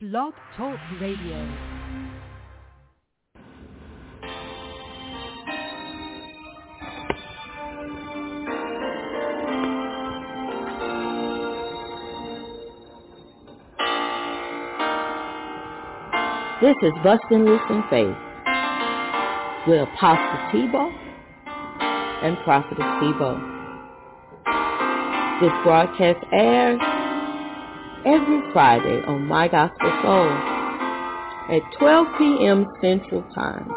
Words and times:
Blog 0.00 0.32
Talk 0.56 0.78
Radio. 0.98 1.46
This 16.62 16.74
is 16.80 16.92
Bustin' 17.04 17.44
Loose 17.44 17.60
in 17.68 17.82
Faith 17.90 18.16
with 19.68 19.82
Apostle 19.82 20.48
Thibeaux 20.50 20.90
and 22.22 22.38
Prophetess 22.44 22.78
Thibeaux. 23.02 23.38
This 25.42 25.52
broadcast 25.62 26.24
airs 26.32 26.80
every 28.06 28.40
Friday 28.52 29.02
on 29.06 29.26
My 29.26 29.46
Gospel 29.48 29.92
Soul 30.02 30.32
at 31.52 31.60
12 31.78 32.06
p.m. 32.16 32.66
Central 32.80 33.22
Time. 33.34 33.68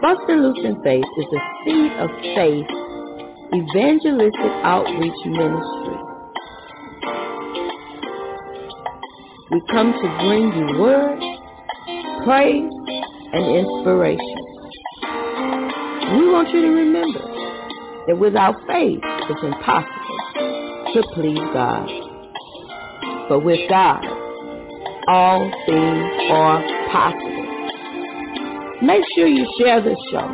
Bustin' 0.00 0.42
Loose 0.42 0.64
in 0.64 0.80
Faith 0.82 1.04
is 1.18 1.26
a 1.34 1.42
seed 1.64 1.92
of 1.98 2.10
faith 2.34 2.70
evangelistic 3.52 4.52
outreach 4.62 5.18
ministry. 5.26 5.98
We 9.50 9.60
come 9.72 9.92
to 9.92 10.08
bring 10.22 10.52
you 10.54 10.78
word, 10.78 11.18
praise, 12.24 12.70
and 13.32 13.56
inspiration. 13.56 14.38
We 16.14 16.30
want 16.30 16.50
you 16.54 16.60
to 16.62 16.68
remember 16.68 17.18
that 18.06 18.16
without 18.16 18.54
faith, 18.68 19.00
it's 19.02 19.42
impossible 19.42 20.09
to 20.94 21.02
please 21.14 21.38
God. 21.52 21.86
But 23.28 23.40
with 23.44 23.60
God, 23.68 24.02
all 25.06 25.50
things 25.66 26.04
are 26.30 26.62
possible. 26.90 27.46
Make 28.82 29.04
sure 29.14 29.26
you 29.28 29.46
share 29.58 29.80
this 29.82 29.98
show 30.10 30.32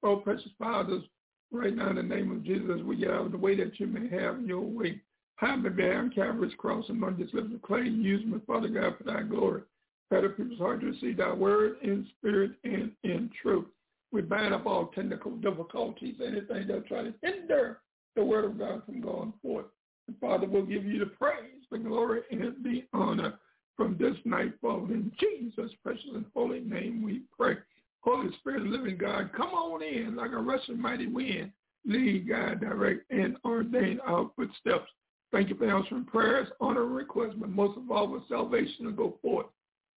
Oh, 0.02 0.16
precious 0.16 0.50
Fathers, 0.58 1.02
right 1.50 1.74
now 1.74 1.90
in 1.90 1.96
the 1.96 2.02
name 2.02 2.30
of 2.30 2.44
Jesus, 2.44 2.82
we 2.84 2.96
get 2.96 3.10
out 3.10 3.26
of 3.26 3.32
the 3.32 3.38
way 3.38 3.56
that 3.56 3.80
you 3.80 3.86
may 3.86 4.08
have 4.08 4.42
your 4.42 4.60
way. 4.60 5.00
Hide 5.36 5.62
me 5.62 5.70
behind 5.70 6.14
Calvary's 6.14 6.54
cross 6.58 6.84
among 6.88 7.18
this 7.18 7.32
lips 7.32 7.52
of 7.52 7.62
clay. 7.62 7.82
Use 7.82 8.24
me, 8.26 8.38
Father 8.46 8.68
God, 8.68 8.96
for 8.98 9.04
thy 9.04 9.22
glory. 9.22 9.62
Better 10.10 10.28
people's 10.28 10.58
heart 10.58 10.80
to 10.80 10.86
receive 10.86 11.16
thy 11.16 11.32
word 11.32 11.76
in 11.82 12.06
spirit 12.18 12.52
and 12.62 12.92
in 13.02 13.30
truth. 13.40 13.66
We 14.12 14.22
bind 14.22 14.54
up 14.54 14.66
all 14.66 14.86
technical 14.94 15.32
difficulties, 15.32 16.16
anything 16.24 16.68
that 16.68 16.86
try 16.86 17.02
to 17.02 17.14
hinder 17.22 17.80
the 18.16 18.24
word 18.24 18.44
of 18.44 18.58
God 18.58 18.82
from 18.84 19.00
going 19.00 19.32
forth. 19.42 19.66
And 20.06 20.18
Father, 20.20 20.46
we'll 20.46 20.66
give 20.66 20.84
you 20.84 20.98
the 20.98 21.06
praise, 21.06 21.62
the 21.70 21.78
glory, 21.78 22.20
and 22.30 22.54
the 22.62 22.84
honor 22.92 23.34
from 23.76 23.96
this 23.98 24.16
night 24.24 24.52
forward. 24.60 24.90
In 24.90 25.10
Jesus' 25.18 25.72
precious 25.82 26.04
and 26.14 26.24
holy 26.34 26.60
name 26.60 27.02
we 27.02 27.22
pray. 27.36 27.56
Holy 28.00 28.30
Spirit, 28.38 28.64
living 28.64 28.98
God, 28.98 29.30
come 29.34 29.50
on 29.50 29.82
in 29.82 30.14
like 30.14 30.32
a 30.32 30.38
rushing 30.38 30.80
mighty 30.80 31.06
wind. 31.06 31.50
Lead, 31.86 32.28
guide, 32.28 32.60
direct, 32.60 33.10
and 33.10 33.36
ordain 33.44 33.98
our 34.06 34.30
footsteps. 34.36 34.90
Thank 35.32 35.48
you 35.48 35.56
for 35.56 35.68
answering 35.68 36.04
prayers, 36.04 36.48
honor, 36.60 36.84
and 36.84 36.94
requests, 36.94 37.34
but 37.36 37.50
most 37.50 37.76
of 37.76 37.90
all, 37.90 38.08
with 38.08 38.22
salvation 38.28 38.86
to 38.86 38.92
go 38.92 39.18
forth 39.20 39.46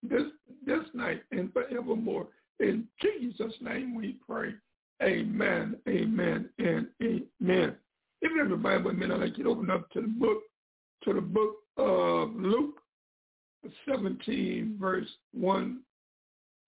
this 0.04 0.24
this 0.66 0.84
night 0.94 1.22
and 1.32 1.52
forevermore. 1.54 2.28
In 2.60 2.88
Jesus' 3.02 3.54
name 3.62 3.96
we 3.96 4.18
pray. 4.28 4.54
Amen, 5.04 5.76
amen, 5.88 6.50
and 6.58 6.88
amen. 7.04 7.76
If 8.22 8.32
you 8.32 8.40
have 8.40 8.50
the 8.50 8.56
Bible, 8.56 8.92
amen, 8.92 9.12
I'd 9.12 9.20
like 9.20 9.38
you 9.38 9.44
to 9.44 9.50
open 9.52 9.70
up 9.70 9.90
to 9.92 10.02
the 10.02 10.08
book, 10.08 10.40
to 11.04 11.14
the 11.14 11.22
book 11.22 11.56
of 11.78 12.36
Luke 12.36 12.82
17, 13.88 14.78
verse 14.80 15.08
1 15.34 15.80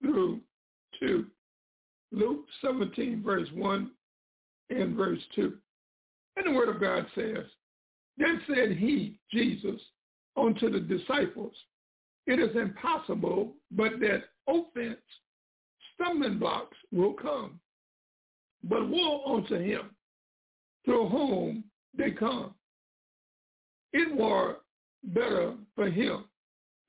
through 0.01 0.41
2. 0.99 1.25
Luke 2.11 2.45
17, 2.61 3.23
verse 3.23 3.47
1 3.53 3.91
and 4.69 4.95
verse 4.95 5.19
2. 5.35 5.53
And 6.37 6.45
the 6.47 6.51
word 6.51 6.69
of 6.69 6.79
God 6.79 7.05
says, 7.15 7.45
Then 8.17 8.41
said 8.47 8.77
he, 8.77 9.19
Jesus, 9.31 9.81
unto 10.37 10.69
the 10.69 10.79
disciples, 10.79 11.53
It 12.27 12.39
is 12.39 12.55
impossible, 12.55 13.55
but 13.71 13.99
that 14.01 14.25
offense, 14.47 14.99
stumbling 15.95 16.37
blocks 16.37 16.77
will 16.91 17.13
come. 17.13 17.59
But 18.63 18.87
woe 18.87 19.35
unto 19.35 19.55
him 19.55 19.91
through 20.85 21.09
whom 21.09 21.63
they 21.97 22.11
come. 22.11 22.53
It 23.93 24.15
were 24.15 24.57
better 25.03 25.55
for 25.75 25.89
him 25.89 26.25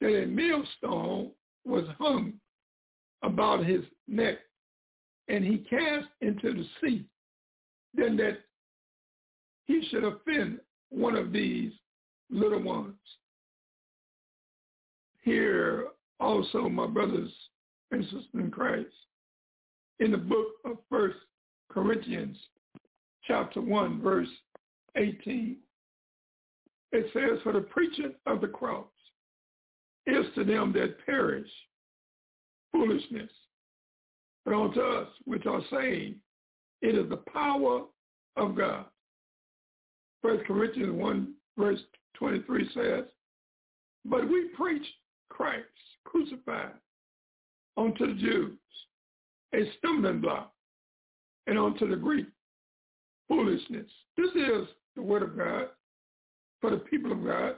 that 0.00 0.22
a 0.22 0.26
millstone 0.26 1.30
was 1.64 1.84
hung 1.98 2.34
about 3.22 3.64
his 3.64 3.84
neck 4.08 4.38
and 5.28 5.44
he 5.44 5.58
cast 5.58 6.08
into 6.20 6.52
the 6.52 6.66
sea 6.80 7.04
than 7.94 8.16
that 8.16 8.38
he 9.66 9.86
should 9.88 10.04
offend 10.04 10.58
one 10.90 11.14
of 11.14 11.32
these 11.32 11.72
little 12.30 12.62
ones. 12.62 12.94
Here 15.22 15.86
also, 16.18 16.68
my 16.68 16.86
brothers 16.86 17.30
and 17.92 18.02
sisters 18.04 18.24
in 18.34 18.50
Christ, 18.50 18.88
in 20.00 20.10
the 20.10 20.18
book 20.18 20.48
of 20.64 20.78
First 20.88 21.18
Corinthians, 21.70 22.36
chapter 23.30 23.60
1, 23.60 24.02
verse 24.02 24.28
18, 24.96 25.56
it 26.90 27.06
says, 27.12 27.38
For 27.44 27.52
the 27.52 27.60
preaching 27.60 28.12
of 28.26 28.40
the 28.40 28.48
cross 28.48 28.88
is 30.04 30.26
to 30.34 30.42
them 30.42 30.72
that 30.72 30.96
perish 31.06 31.48
foolishness, 32.72 33.30
but 34.44 34.54
unto 34.54 34.80
us 34.80 35.06
which 35.26 35.46
are 35.46 35.60
saved, 35.70 36.16
it 36.82 36.96
is 36.96 37.08
the 37.08 37.22
power 37.32 37.82
of 38.36 38.56
God. 38.56 38.86
First 40.22 40.44
Corinthians 40.46 40.92
1 40.92 41.34
verse 41.56 41.80
23 42.14 42.68
says, 42.74 43.04
But 44.04 44.28
we 44.28 44.48
preach 44.56 44.86
Christ 45.28 45.66
crucified 46.04 46.72
unto 47.76 48.08
the 48.08 48.20
Jews, 48.20 48.58
a 49.54 49.70
stumbling 49.78 50.20
block, 50.20 50.52
and 51.46 51.56
unto 51.56 51.88
the 51.88 51.96
Greek, 51.96 52.26
foolishness. 53.30 53.86
This 54.16 54.30
is 54.34 54.68
the 54.96 55.02
word 55.02 55.22
of 55.22 55.38
God 55.38 55.68
for 56.60 56.70
the 56.70 56.78
people 56.78 57.12
of 57.12 57.24
God. 57.24 57.54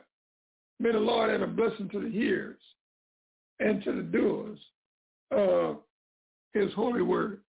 May 0.78 0.92
the 0.92 0.98
Lord 0.98 1.30
add 1.30 1.40
a 1.40 1.46
blessing 1.46 1.88
to 1.88 2.00
the 2.00 2.10
hearers 2.10 2.60
and 3.58 3.82
to 3.82 3.92
the 3.92 4.02
doers 4.02 4.58
of 5.30 5.78
his 6.52 6.72
holy 6.74 7.02
word. 7.02 7.40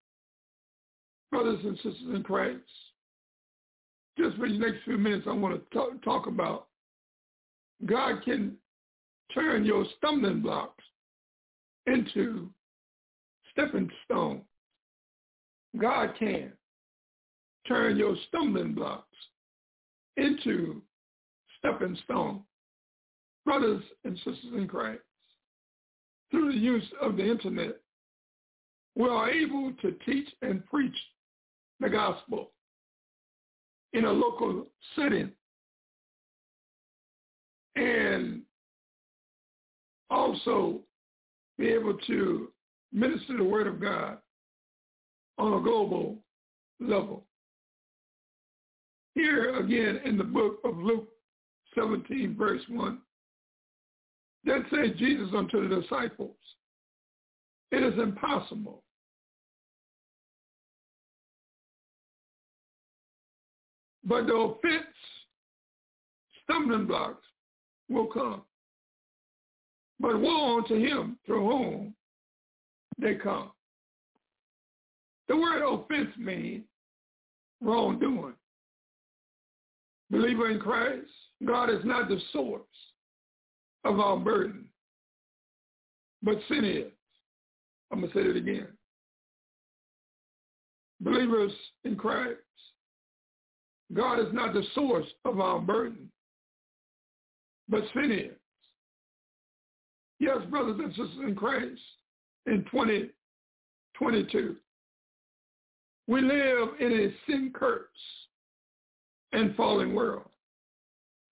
Brothers 1.31 1.59
and 1.65 1.75
sisters 1.77 2.15
in 2.15 2.23
Christ, 2.23 2.61
just 4.17 4.37
for 4.37 4.47
the 4.47 4.57
next 4.57 4.83
few 4.85 4.97
minutes, 4.97 5.25
I 5.27 5.33
want 5.33 5.55
to 5.55 5.75
talk, 5.75 6.01
talk 6.03 6.27
about 6.27 6.67
God 7.85 8.23
can 8.23 8.55
turn 9.33 9.65
your 9.65 9.85
stumbling 9.97 10.41
blocks 10.41 10.83
into 11.87 12.49
stepping 13.51 13.89
stones. 14.05 14.43
God 15.81 16.11
can 16.19 16.53
turn 17.67 17.97
your 17.97 18.15
stumbling 18.27 18.73
blocks 18.73 19.07
into 20.17 20.81
stepping 21.57 21.97
stones. 22.03 22.41
Brothers 23.45 23.83
and 24.05 24.15
sisters 24.17 24.53
in 24.55 24.67
Christ, 24.67 25.01
through 26.31 26.53
the 26.53 26.57
use 26.57 26.87
of 27.01 27.17
the 27.17 27.29
internet, 27.29 27.75
we 28.95 29.09
are 29.09 29.29
able 29.29 29.73
to 29.81 29.91
teach 30.05 30.27
and 30.41 30.65
preach 30.65 30.95
the 31.79 31.89
gospel 31.89 32.51
in 33.93 34.05
a 34.05 34.11
local 34.11 34.67
setting 34.95 35.31
and 37.75 38.41
also 40.09 40.79
be 41.57 41.67
able 41.67 41.97
to 42.07 42.49
minister 42.91 43.37
the 43.37 43.43
word 43.43 43.67
of 43.67 43.81
God 43.81 44.17
on 45.37 45.53
a 45.53 45.61
global 45.61 46.17
level. 46.79 47.25
Here 49.15 49.55
again 49.57 50.01
in 50.05 50.17
the 50.17 50.23
book 50.23 50.59
of 50.63 50.77
Luke 50.77 51.07
17, 51.75 52.35
verse 52.37 52.61
1, 52.67 52.99
that 54.45 54.61
said 54.69 54.97
Jesus 54.97 55.29
unto 55.35 55.67
the 55.67 55.81
disciples, 55.81 56.35
it 57.71 57.81
is 57.81 57.97
impossible 57.99 58.83
but 64.05 64.27
the 64.27 64.33
offense, 64.33 64.85
stumbling 66.43 66.85
blocks 66.85 67.25
will 67.89 68.07
come. 68.07 68.41
But 69.99 70.19
woe 70.19 70.57
unto 70.57 70.75
him 70.75 71.17
through 71.25 71.49
whom 71.49 71.95
they 72.99 73.15
come. 73.15 73.51
The 75.29 75.37
word 75.37 75.63
offense 75.63 76.09
means 76.17 76.65
wrongdoing. 77.61 78.33
Believer 80.13 80.51
in 80.51 80.59
Christ, 80.59 81.09
God 81.43 81.71
is 81.71 81.83
not 81.83 82.07
the 82.07 82.19
source 82.31 82.61
of 83.83 83.99
our 83.99 84.15
burden, 84.15 84.65
but 86.21 86.35
sin 86.47 86.63
is. 86.63 86.91
I'm 87.91 88.01
going 88.01 88.11
to 88.11 88.17
say 88.17 88.29
it 88.29 88.35
again. 88.35 88.67
Believers 91.01 91.51
in 91.83 91.95
Christ, 91.95 92.37
God 93.91 94.19
is 94.19 94.31
not 94.31 94.53
the 94.53 94.61
source 94.75 95.07
of 95.25 95.39
our 95.39 95.59
burden, 95.59 96.11
but 97.67 97.81
sin 97.95 98.11
is. 98.11 98.37
Yes, 100.19 100.37
brothers 100.51 100.79
and 100.79 100.91
sisters 100.91 101.27
in 101.27 101.33
Christ, 101.33 101.81
in 102.45 102.63
2022, 102.71 104.57
we 106.05 106.21
live 106.21 106.69
in 106.79 106.91
a 106.91 107.13
sin 107.25 107.51
curse 107.51 107.87
and 109.33 109.55
fallen 109.55 109.93
world. 109.93 110.29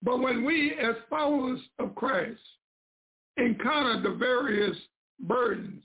But 0.03 0.19
when 0.19 0.44
we 0.44 0.74
as 0.74 0.95
followers 1.09 1.59
of 1.80 1.95
Christ 1.95 2.39
encounter 3.38 4.01
the 4.01 4.15
various 4.18 4.75
burdens 5.19 5.83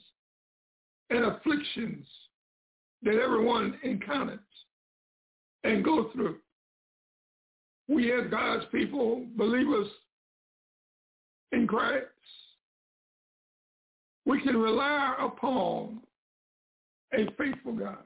and 1.10 1.24
afflictions 1.24 2.06
that 3.02 3.16
everyone 3.16 3.78
encounters 3.82 4.40
and 5.64 5.84
go 5.84 6.10
through, 6.12 6.36
we 7.88 8.12
as 8.12 8.30
God's 8.30 8.64
people, 8.72 9.24
believers 9.36 9.88
in 11.52 11.66
Christ, 11.66 12.06
we 14.24 14.42
can 14.42 14.56
rely 14.56 15.14
upon 15.20 16.00
a 17.12 17.26
faithful 17.38 17.72
God 17.72 17.98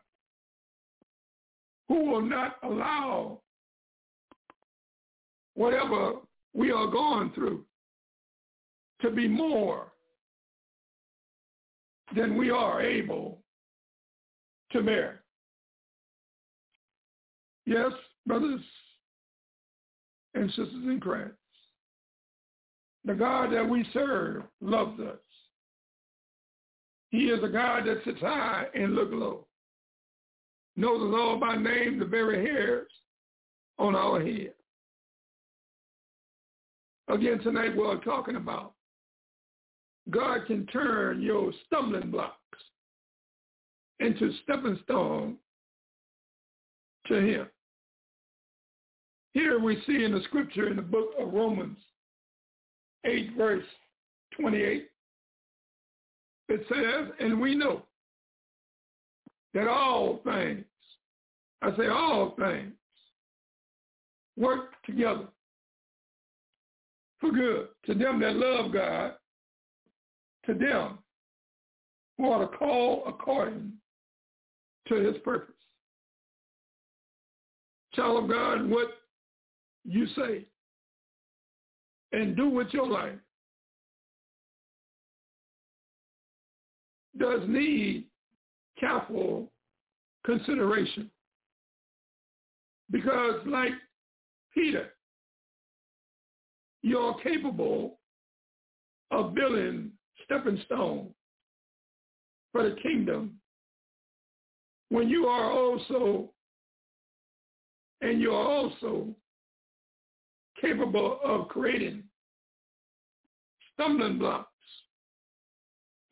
who 1.88 2.10
will 2.10 2.22
not 2.22 2.56
allow 2.62 3.40
whatever 5.54 6.14
we 6.54 6.70
are 6.70 6.86
going 6.86 7.32
through 7.34 7.64
to 9.02 9.10
be 9.10 9.28
more 9.28 9.92
than 12.14 12.36
we 12.36 12.50
are 12.50 12.82
able 12.82 13.38
to 14.72 14.82
bear. 14.82 15.22
Yes, 17.66 17.92
brothers 18.26 18.60
and 20.34 20.48
sisters 20.50 20.84
in 20.84 20.98
Christ, 21.00 21.32
the 23.04 23.14
God 23.14 23.52
that 23.52 23.68
we 23.68 23.86
serve 23.92 24.42
loves 24.60 24.98
us. 25.00 25.18
He 27.10 27.24
is 27.24 27.42
a 27.42 27.48
God 27.48 27.86
that 27.86 28.02
sits 28.04 28.20
high 28.20 28.66
and 28.74 28.94
look 28.94 29.10
low. 29.12 29.46
Knows 30.76 31.12
us 31.12 31.18
all 31.18 31.38
by 31.38 31.56
name, 31.56 31.98
the 31.98 32.04
very 32.04 32.44
hairs 32.46 32.90
on 33.78 33.96
our 33.96 34.20
head. 34.20 34.52
Again, 37.10 37.40
tonight 37.40 37.76
we're 37.76 37.96
talking 37.98 38.36
about 38.36 38.74
God 40.10 40.46
can 40.46 40.64
turn 40.66 41.20
your 41.20 41.52
stumbling 41.66 42.10
blocks 42.10 42.36
into 43.98 44.32
stepping 44.44 44.78
stones 44.84 45.36
to 47.08 47.14
him. 47.14 47.46
Here 49.34 49.58
we 49.58 49.82
see 49.86 50.04
in 50.04 50.12
the 50.12 50.22
scripture 50.24 50.68
in 50.68 50.76
the 50.76 50.82
book 50.82 51.10
of 51.18 51.32
Romans 51.32 51.78
8 53.04 53.36
verse 53.36 53.64
28, 54.40 54.88
it 56.48 56.60
says, 56.68 57.12
and 57.18 57.40
we 57.40 57.56
know 57.56 57.82
that 59.54 59.66
all 59.66 60.20
things, 60.22 60.64
I 61.60 61.76
say 61.76 61.88
all 61.88 62.36
things, 62.38 62.72
work 64.36 64.74
together 64.86 65.26
for 67.20 67.30
good 67.30 67.68
to 67.86 67.94
them 67.94 68.20
that 68.20 68.36
love 68.36 68.72
God, 68.72 69.14
to 70.46 70.54
them 70.54 70.98
who 72.16 72.30
are 72.30 72.48
called 72.48 73.04
according 73.06 73.72
to 74.88 74.94
his 74.96 75.16
purpose. 75.22 75.54
Child 77.94 78.24
of 78.24 78.30
God, 78.30 78.68
what 78.68 78.88
you 79.84 80.06
say 80.16 80.44
and 82.12 82.36
do 82.36 82.48
with 82.48 82.68
your 82.72 82.88
life 82.88 83.18
does 87.18 87.40
need 87.46 88.06
careful 88.78 89.50
consideration. 90.24 91.10
Because 92.90 93.40
like 93.46 93.72
Peter, 94.54 94.90
you're 96.82 97.14
capable 97.22 97.98
of 99.10 99.34
building 99.34 99.90
stepping 100.24 100.60
stones 100.66 101.10
for 102.52 102.62
the 102.62 102.76
kingdom 102.82 103.40
when 104.90 105.08
you 105.08 105.26
are 105.26 105.50
also 105.50 106.30
and 108.00 108.20
you 108.20 108.32
are 108.32 108.46
also 108.46 109.08
capable 110.60 111.18
of 111.24 111.48
creating 111.48 112.02
stumbling 113.74 114.18
blocks. 114.18 114.48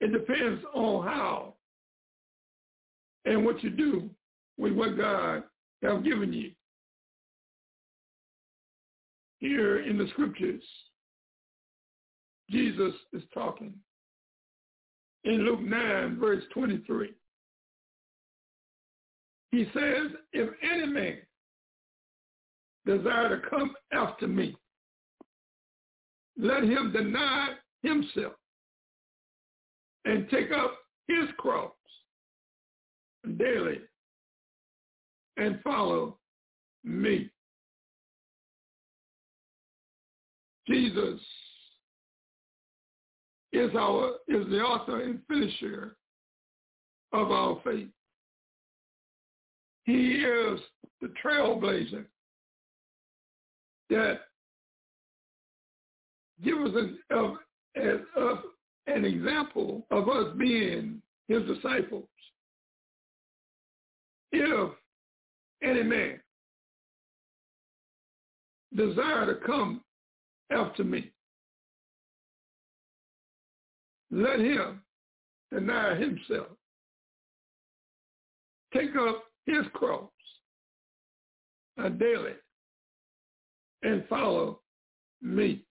It 0.01 0.13
depends 0.13 0.63
on 0.75 1.07
how 1.07 1.55
and 3.25 3.45
what 3.45 3.63
you 3.63 3.71
do 3.71 4.09
with 4.57 4.73
what 4.73 4.97
God 4.97 5.43
has 5.83 6.03
given 6.03 6.33
you. 6.33 6.53
Here 9.39 9.81
in 9.81 9.99
the 9.99 10.09
scriptures, 10.09 10.63
Jesus 12.51 12.95
is 13.13 13.23
talking. 13.33 13.75
In 15.25 15.45
Luke 15.45 15.61
9, 15.61 16.19
verse 16.19 16.43
23, 16.55 17.13
he 19.51 19.65
says, 19.73 20.13
if 20.33 20.51
any 20.63 20.87
man 20.87 21.19
desire 22.89 23.29
to 23.41 23.49
come 23.49 23.75
after 23.93 24.27
me. 24.27 24.57
Let 26.39 26.63
him 26.63 26.93
deny 26.93 27.51
himself 27.83 28.33
and 30.05 30.29
take 30.31 30.51
up 30.53 30.75
his 31.07 31.29
cross 31.37 31.73
daily 33.37 33.81
and 35.37 35.61
follow 35.63 36.17
me. 36.83 37.31
Jesus 40.69 41.21
is 43.53 43.71
our 43.75 44.13
is 44.29 44.47
the 44.51 44.61
author 44.61 45.03
and 45.03 45.21
finisher 45.27 45.97
of 47.13 47.31
our 47.31 47.61
faith. 47.65 47.89
He 49.85 50.23
is 50.23 50.61
the 51.01 51.09
trailblazer 51.25 52.05
that 53.89 54.21
gives 56.45 56.77
us 56.77 56.91
an, 57.77 58.05
of, 58.17 58.39
an 58.87 59.05
example 59.07 59.87
of 59.91 60.09
us 60.09 60.35
being 60.37 61.01
his 61.27 61.43
disciples. 61.45 62.09
If 64.31 64.71
any 65.63 65.83
man 65.83 66.21
desire 68.77 69.25
to 69.27 69.41
come 69.47 69.81
after 70.51 70.85
me, 70.85 71.11
let 74.11 74.41
him 74.41 74.83
deny 75.53 75.95
himself 75.95 76.49
take 78.73 78.95
up 78.97 79.25
his 79.47 79.65
cross 79.73 80.11
daily 81.99 82.33
and 83.83 84.05
follow 84.09 84.61
me. 85.23 85.63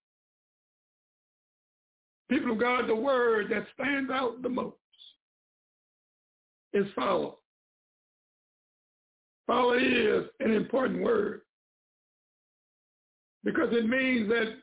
People 2.30 2.54
of 2.54 2.60
God, 2.60 2.88
the 2.88 2.96
word 2.96 3.48
that 3.52 3.66
stands 3.74 4.10
out 4.12 4.42
the 4.42 4.50
most 4.50 4.76
is 6.74 6.86
follow. 6.96 7.40
Follow 9.46 9.78
is 9.78 10.26
an 10.40 10.52
important 10.52 11.02
word 11.02 11.42
because 13.44 13.70
it 13.72 13.88
means 13.88 14.28
that 14.30 14.56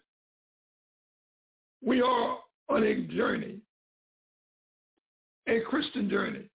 we 1.84 2.00
are 2.00 2.38
on 2.68 2.82
a 2.82 3.02
journey, 3.14 3.58
a 5.48 5.60
Christian 5.60 6.08
journey 6.08 6.48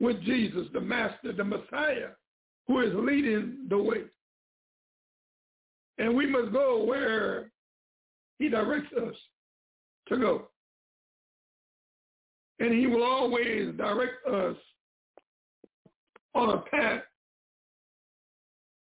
with 0.00 0.22
Jesus, 0.22 0.66
the 0.72 0.80
Master, 0.80 1.32
the 1.32 1.44
Messiah, 1.44 2.10
who 2.66 2.80
is 2.80 2.92
leading 2.94 3.66
the 3.68 3.78
way. 3.78 4.02
And 5.98 6.14
we 6.14 6.26
must 6.26 6.52
go 6.52 6.84
where 6.84 7.50
he 8.38 8.48
directs 8.48 8.92
us 8.92 9.14
to 10.08 10.16
go. 10.18 10.48
And 12.58 12.72
he 12.72 12.86
will 12.86 13.04
always 13.04 13.74
direct 13.76 14.26
us 14.26 14.56
on 16.34 16.50
a 16.50 16.58
path 16.58 17.02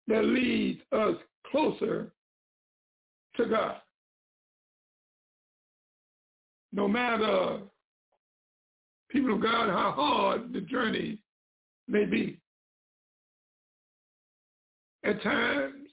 that 0.09 0.25
leads 0.25 0.81
us 0.93 1.15
closer 1.51 2.13
to 3.37 3.47
God. 3.47 3.77
No 6.75 6.89
matter, 6.89 7.61
people 9.09 9.35
of 9.35 9.41
God, 9.41 9.71
how 9.71 9.93
hard 9.97 10.53
the 10.53 10.61
journey 10.61 11.19
may 11.87 12.05
be. 12.05 12.41
At 15.05 15.23
times, 15.23 15.89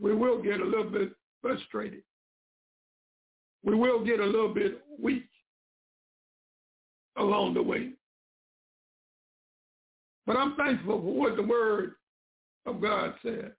we 0.00 0.16
will 0.16 0.42
get 0.42 0.60
a 0.60 0.64
little 0.64 0.90
bit 0.90 1.12
frustrated. 1.40 2.02
We 3.62 3.76
will 3.76 4.04
get 4.04 4.18
a 4.18 4.24
little 4.24 4.52
bit 4.52 4.80
weak 5.00 5.28
along 7.16 7.54
the 7.54 7.62
way. 7.62 7.90
But 10.26 10.36
I'm 10.36 10.56
thankful 10.56 11.00
for 11.00 11.14
what 11.14 11.36
the 11.36 11.42
word 11.44 11.92
of 12.66 12.80
God 12.80 13.14
says. 13.22 13.52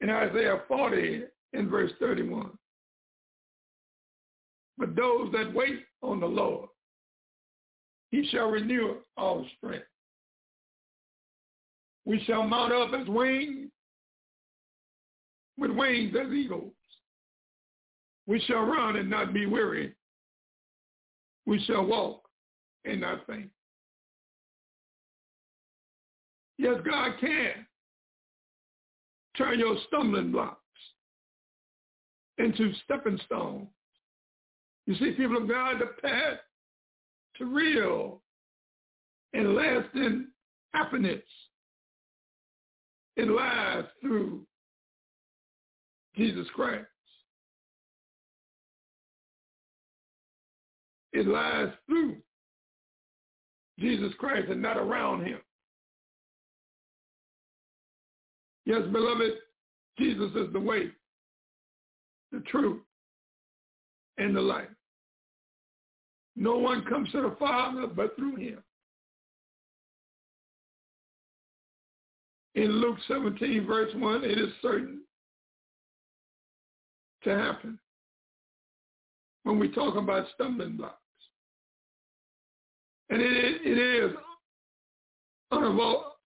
In 0.00 0.10
Isaiah 0.10 0.62
40 0.66 1.22
in 1.52 1.70
verse 1.70 1.92
31. 2.00 2.50
But 4.80 4.96
those 4.96 5.30
that 5.32 5.52
wait 5.52 5.84
on 6.02 6.20
the 6.20 6.26
Lord, 6.26 6.70
he 8.10 8.26
shall 8.30 8.48
renew 8.50 8.96
our 9.18 9.44
strength. 9.58 9.84
We 12.06 12.24
shall 12.24 12.44
mount 12.44 12.72
up 12.72 12.98
as 12.98 13.06
wings, 13.06 13.70
with 15.58 15.70
wings 15.70 16.16
as 16.18 16.32
eagles. 16.32 16.72
We 18.26 18.40
shall 18.40 18.62
run 18.62 18.96
and 18.96 19.10
not 19.10 19.34
be 19.34 19.44
weary. 19.44 19.92
We 21.44 21.62
shall 21.66 21.84
walk 21.84 22.22
and 22.86 23.02
not 23.02 23.26
faint. 23.26 23.50
Yes, 26.56 26.76
God 26.88 27.12
can 27.20 27.66
turn 29.36 29.58
your 29.58 29.76
stumbling 29.88 30.32
blocks 30.32 30.56
into 32.38 32.72
stepping 32.84 33.20
stones. 33.26 33.68
You 34.90 34.96
see, 34.96 35.12
people 35.12 35.36
of 35.36 35.48
God, 35.48 35.76
the 35.78 36.02
path 36.02 36.38
to 37.36 37.44
real 37.44 38.22
and 39.32 39.54
lasting 39.54 40.26
happiness, 40.74 41.22
it 43.16 43.28
lies 43.28 43.84
through 44.00 44.44
Jesus 46.16 46.48
Christ. 46.56 46.86
It 51.12 51.28
lies 51.28 51.68
through 51.86 52.16
Jesus 53.78 54.12
Christ 54.18 54.48
and 54.50 54.60
not 54.60 54.76
around 54.76 55.24
him. 55.24 55.38
Yes, 58.66 58.82
beloved, 58.90 59.34
Jesus 60.00 60.32
is 60.34 60.52
the 60.52 60.58
way, 60.58 60.90
the 62.32 62.40
truth, 62.40 62.82
and 64.18 64.34
the 64.34 64.40
life. 64.40 64.66
No 66.40 66.56
one 66.56 66.84
comes 66.86 67.12
to 67.12 67.20
the 67.20 67.36
Father 67.38 67.86
but 67.86 68.16
through 68.16 68.36
him. 68.36 68.64
In 72.54 72.80
Luke 72.80 72.96
17, 73.06 73.66
verse 73.66 73.90
1, 73.94 74.24
it 74.24 74.38
is 74.38 74.48
certain 74.62 75.02
to 77.24 77.36
happen 77.36 77.78
when 79.42 79.58
we 79.58 79.68
talk 79.68 79.96
about 79.96 80.26
stumbling 80.34 80.78
blocks. 80.78 80.96
And 83.10 83.20
it, 83.20 83.60
it 83.62 83.76
is 83.76 84.12
unavoidable 85.52 86.16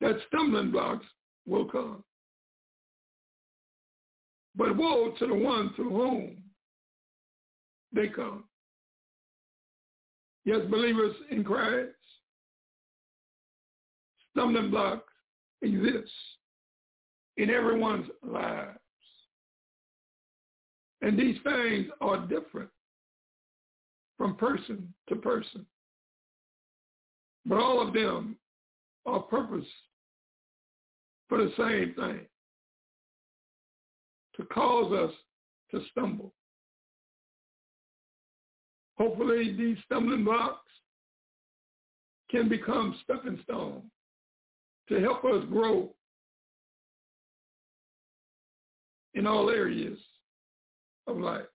that 0.00 0.16
stumbling 0.28 0.70
blocks 0.70 1.04
will 1.46 1.66
come. 1.66 2.02
But 4.58 4.76
woe 4.76 5.12
to 5.20 5.26
the 5.26 5.34
one 5.34 5.72
through 5.76 5.90
whom 5.90 6.42
they 7.92 8.08
come. 8.08 8.42
Yes, 10.44 10.62
believers 10.68 11.14
in 11.30 11.44
Christ, 11.44 11.92
stumbling 14.32 14.70
blocks 14.70 15.12
exist 15.62 16.10
in 17.36 17.50
everyone's 17.50 18.08
lives. 18.24 18.78
And 21.02 21.16
these 21.16 21.36
things 21.44 21.86
are 22.00 22.26
different 22.26 22.70
from 24.16 24.34
person 24.34 24.92
to 25.08 25.14
person. 25.16 25.64
But 27.46 27.60
all 27.60 27.86
of 27.86 27.94
them 27.94 28.36
are 29.06 29.20
purpose 29.20 29.68
for 31.28 31.38
the 31.38 31.52
same 31.56 31.94
thing 31.94 32.26
to 34.38 34.46
cause 34.46 34.92
us 34.92 35.14
to 35.70 35.80
stumble. 35.90 36.32
Hopefully 38.96 39.54
these 39.56 39.76
stumbling 39.84 40.24
blocks 40.24 40.70
can 42.30 42.48
become 42.48 42.98
stepping 43.04 43.38
stones 43.44 43.84
to 44.88 45.00
help 45.00 45.24
us 45.24 45.44
grow 45.50 45.94
in 49.14 49.26
all 49.26 49.50
areas 49.50 49.98
of 51.06 51.16
life. 51.18 51.46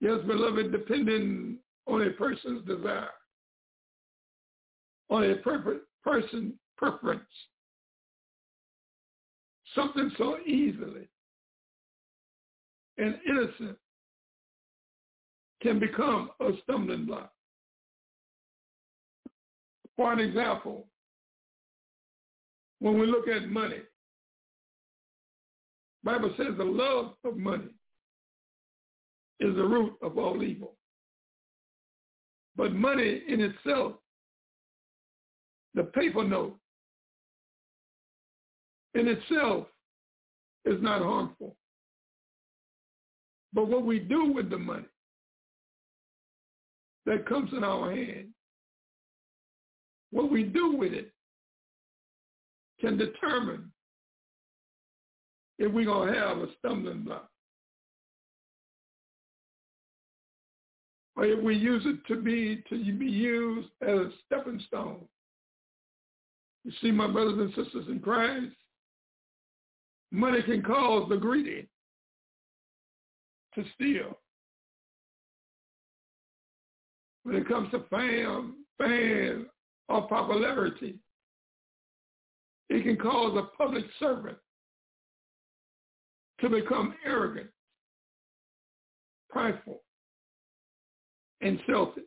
Yes, 0.00 0.18
beloved, 0.26 0.72
depending 0.72 1.58
on 1.86 2.02
a 2.02 2.10
person's 2.10 2.64
desire, 2.66 3.08
on 5.10 5.24
a 5.30 5.36
per- 5.36 5.82
person 6.02 6.54
preference, 6.76 7.22
something 9.74 10.10
so 10.18 10.38
easily 10.46 11.08
and 12.98 13.18
innocent 13.28 13.76
can 15.62 15.78
become 15.78 16.30
a 16.40 16.50
stumbling 16.62 17.06
block. 17.06 17.30
For 19.96 20.12
an 20.12 20.18
example, 20.18 20.86
when 22.80 22.98
we 22.98 23.06
look 23.06 23.28
at 23.28 23.48
money, 23.48 23.80
Bible 26.04 26.34
says 26.36 26.48
the 26.58 26.64
love 26.64 27.14
of 27.24 27.36
money 27.36 27.70
is 29.38 29.54
the 29.54 29.62
root 29.62 29.92
of 30.02 30.18
all 30.18 30.42
evil. 30.42 30.74
But 32.56 32.74
money 32.74 33.22
in 33.28 33.40
itself, 33.40 33.94
the 35.74 35.84
paper 35.84 36.24
note, 36.24 36.58
in 38.94 39.08
itself 39.08 39.66
is 40.64 40.80
not 40.82 41.02
harmful. 41.02 41.56
But 43.52 43.68
what 43.68 43.84
we 43.84 43.98
do 43.98 44.32
with 44.32 44.50
the 44.50 44.58
money 44.58 44.86
that 47.06 47.26
comes 47.26 47.50
in 47.52 47.64
our 47.64 47.90
hand, 47.90 48.28
what 50.10 50.30
we 50.30 50.44
do 50.44 50.76
with 50.76 50.92
it 50.92 51.12
can 52.80 52.96
determine 52.96 53.72
if 55.58 55.72
we're 55.72 55.84
going 55.84 56.12
to 56.12 56.18
have 56.18 56.38
a 56.38 56.46
stumbling 56.58 57.02
block. 57.02 57.28
Or 61.16 61.26
if 61.26 61.42
we 61.42 61.54
use 61.54 61.82
it 61.84 61.98
to 62.12 62.20
be 62.20 62.64
to 62.70 62.92
be 62.92 63.06
used 63.06 63.68
as 63.82 63.90
a 63.90 64.10
stepping 64.26 64.60
stone. 64.66 65.04
You 66.64 66.72
see, 66.80 66.90
my 66.90 67.06
brothers 67.06 67.38
and 67.38 67.64
sisters 67.64 67.86
in 67.88 68.00
Christ, 68.00 68.54
money 70.12 70.42
can 70.42 70.62
cause 70.62 71.08
the 71.08 71.16
greedy 71.16 71.66
to 73.54 73.64
steal. 73.74 74.18
When 77.24 77.36
it 77.36 77.48
comes 77.48 77.70
to 77.70 77.84
fame, 77.90 78.54
fame 78.78 79.46
or 79.88 80.06
popularity, 80.08 80.98
it 82.68 82.82
can 82.84 82.96
cause 82.96 83.36
a 83.36 83.56
public 83.56 83.84
servant 83.98 84.38
to 86.40 86.48
become 86.48 86.94
arrogant, 87.06 87.48
prideful, 89.30 89.82
and 91.40 91.58
selfish. 91.66 92.04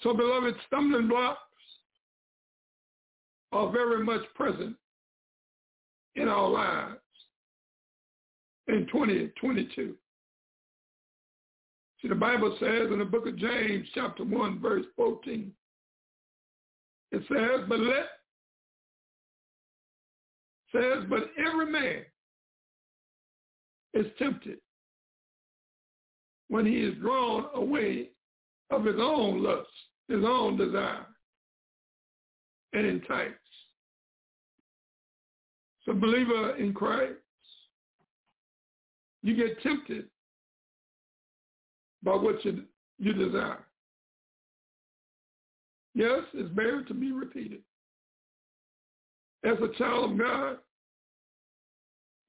So, 0.00 0.14
beloved, 0.14 0.54
stumbling 0.66 1.08
blocks 1.08 1.38
are 3.52 3.70
very 3.70 4.04
much 4.04 4.22
present 4.34 4.76
in 6.18 6.28
our 6.28 6.48
lives 6.48 7.00
in 8.66 8.86
2022. 8.92 9.94
See, 12.00 12.08
the 12.08 12.14
Bible 12.14 12.56
says 12.60 12.90
in 12.92 12.98
the 12.98 13.04
book 13.04 13.26
of 13.26 13.36
James, 13.36 13.86
chapter 13.94 14.24
1, 14.24 14.60
verse 14.60 14.84
14, 14.96 15.52
it 17.10 17.22
says, 17.28 17.66
but 17.68 17.80
let, 17.80 18.06
says, 20.72 21.04
but 21.08 21.30
every 21.38 21.70
man 21.70 22.02
is 23.94 24.06
tempted 24.18 24.58
when 26.48 26.66
he 26.66 26.78
is 26.78 26.94
drawn 26.98 27.46
away 27.54 28.10
of 28.70 28.84
his 28.84 28.96
own 28.98 29.42
lust, 29.42 29.68
his 30.08 30.22
own 30.24 30.56
desire, 30.56 31.06
and 32.74 32.86
enticed. 32.86 33.34
So 35.88 35.94
believer 35.94 36.54
in 36.56 36.74
Christ, 36.74 37.14
you 39.22 39.34
get 39.34 39.62
tempted 39.62 40.04
by 42.02 42.14
what 42.14 42.44
you, 42.44 42.64
you 42.98 43.14
desire. 43.14 43.64
Yes, 45.94 46.20
it's 46.34 46.50
better 46.50 46.84
to 46.84 46.92
be 46.92 47.10
repeated. 47.10 47.60
As 49.44 49.56
a 49.62 49.78
child 49.78 50.12
of 50.12 50.18
God, 50.18 50.58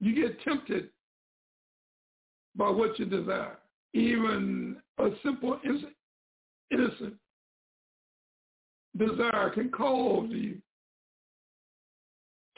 you 0.00 0.14
get 0.14 0.42
tempted 0.42 0.88
by 2.56 2.70
what 2.70 2.98
you 2.98 3.04
desire. 3.04 3.58
Even 3.92 4.76
a 4.96 5.10
simple, 5.22 5.60
innocent 6.70 7.14
desire 8.96 9.50
can 9.50 9.68
cause 9.68 10.28
you 10.30 10.56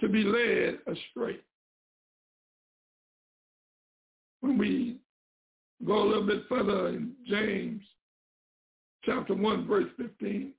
to 0.02 0.08
be 0.08 0.24
led 0.24 0.78
astray. 0.88 1.36
When 4.40 4.58
we 4.58 4.96
go 5.86 6.02
a 6.02 6.06
little 6.06 6.26
bit 6.26 6.42
further 6.48 6.88
in 6.88 7.12
James 7.28 7.82
chapter 9.04 9.34
1, 9.34 9.66
verse 9.66 9.88
15, 9.96 10.52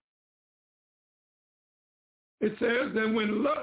it 2.39 2.53
says 2.57 2.93
that 2.95 3.13
when 3.13 3.43
lust, 3.43 3.59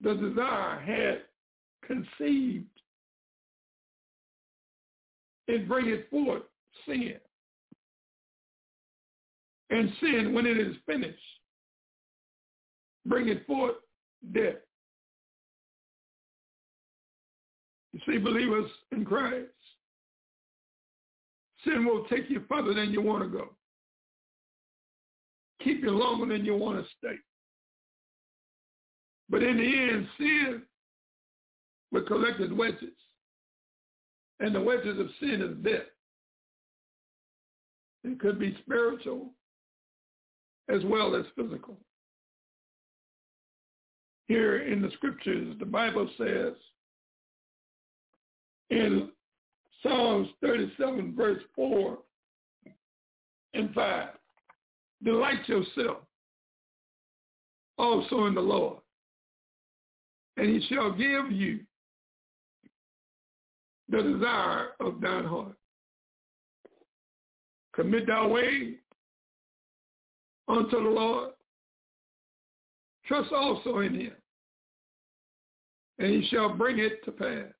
the 0.00 0.14
desire 0.14 0.80
had 0.80 1.22
conceived, 1.86 2.66
it 5.46 5.68
bringeth 5.68 6.10
forth 6.10 6.42
sin. 6.84 7.14
And 9.70 9.92
sin, 10.00 10.32
when 10.34 10.46
it 10.46 10.58
is 10.58 10.74
finished, 10.84 11.18
bringeth 13.06 13.44
forth 13.46 13.76
death. 14.32 14.54
You 17.92 18.00
see, 18.06 18.18
believers 18.18 18.70
in 18.92 19.04
Christ, 19.04 19.48
sin 21.64 21.84
will 21.84 22.04
take 22.06 22.28
you 22.28 22.42
further 22.48 22.74
than 22.74 22.90
you 22.90 23.00
want 23.00 23.22
to 23.22 23.28
go. 23.28 23.50
Keep 25.62 25.82
you 25.82 25.90
longer 25.90 26.34
than 26.34 26.44
you 26.44 26.56
want 26.56 26.78
to 26.78 26.90
stay. 26.98 27.16
But 29.30 29.42
in 29.42 29.56
the 29.56 29.62
end, 29.62 30.08
sin 30.18 30.62
will 31.92 32.02
collect 32.02 32.40
its 32.40 32.52
wedges. 32.52 32.94
And 34.40 34.54
the 34.54 34.60
wedges 34.60 34.98
of 34.98 35.06
sin 35.20 35.40
is 35.40 35.64
death. 35.64 35.86
It 38.02 38.20
could 38.20 38.38
be 38.38 38.56
spiritual 38.62 39.30
as 40.68 40.82
well 40.84 41.14
as 41.14 41.24
physical. 41.36 41.78
Here 44.28 44.62
in 44.62 44.80
the 44.80 44.90
scriptures, 44.92 45.54
the 45.58 45.66
Bible 45.66 46.08
says 46.16 46.54
in 48.70 49.10
Psalms 49.82 50.28
37, 50.40 51.14
verse 51.14 51.42
4 51.54 51.98
and 53.52 53.72
5, 53.74 54.08
delight 55.02 55.46
yourself 55.46 55.98
also 57.76 58.26
in 58.26 58.34
the 58.34 58.40
Lord, 58.40 58.78
and 60.38 60.48
he 60.48 60.66
shall 60.68 60.90
give 60.92 61.30
you 61.30 61.60
the 63.90 64.02
desire 64.02 64.68
of 64.80 65.00
thine 65.00 65.24
heart. 65.24 65.56
Commit 67.74 68.06
thy 68.06 68.26
way 68.26 68.76
unto 70.48 70.82
the 70.82 70.88
Lord. 70.88 71.33
Trust 73.06 73.32
also 73.32 73.80
in 73.80 73.94
him, 73.94 74.12
and 75.98 76.10
he 76.10 76.26
shall 76.28 76.54
bring 76.54 76.78
it 76.78 77.04
to 77.04 77.12
pass. 77.12 77.52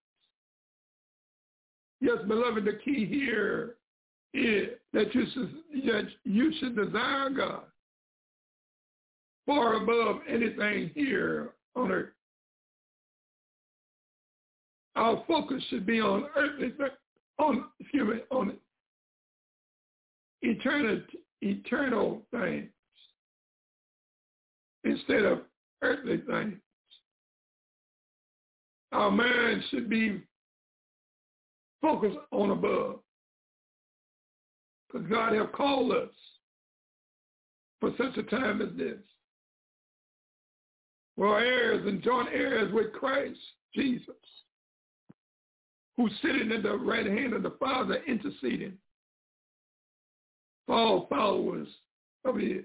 Yes, 2.00 2.18
beloved, 2.26 2.64
the 2.64 2.78
key 2.84 3.06
here 3.06 3.76
is 4.32 4.68
that 4.92 5.14
you 5.14 5.24
should, 5.32 5.54
that 5.86 6.08
you 6.24 6.52
should 6.58 6.76
desire 6.76 7.30
God 7.30 7.64
far 9.46 9.74
above 9.74 10.20
anything 10.28 10.90
here 10.94 11.50
on 11.76 11.90
earth. 11.90 12.10
Our 14.96 15.22
focus 15.26 15.62
should 15.68 15.84
be 15.84 16.00
on 16.00 16.26
earthly, 16.36 16.72
on 17.38 17.64
excuse 17.80 18.08
me, 18.08 18.20
on 18.30 18.56
eternal, 20.42 21.00
eternal 21.42 22.22
things 22.30 22.68
instead 24.84 25.24
of 25.24 25.40
earthly 25.82 26.18
things. 26.18 26.56
Our 28.92 29.10
mind 29.10 29.62
should 29.70 29.90
be 29.90 30.22
focused 31.82 32.18
on 32.30 32.50
above. 32.50 33.00
Because 34.86 35.08
God 35.08 35.32
have 35.32 35.52
called 35.52 35.92
us 35.92 36.10
for 37.80 37.90
such 37.98 38.16
a 38.16 38.22
time 38.22 38.62
as 38.62 38.68
this. 38.78 38.98
We're 41.16 41.40
heirs 41.40 41.86
and 41.86 42.02
joint 42.02 42.28
heirs 42.32 42.72
with 42.72 42.92
Christ 42.92 43.38
Jesus, 43.74 44.14
who's 45.96 46.12
sitting 46.22 46.52
at 46.52 46.62
the 46.62 46.76
right 46.76 47.06
hand 47.06 47.34
of 47.34 47.42
the 47.42 47.54
Father 47.60 48.02
interceding 48.06 48.74
for 50.66 50.76
all 50.76 51.06
followers 51.08 51.68
of 52.24 52.36
his. 52.36 52.64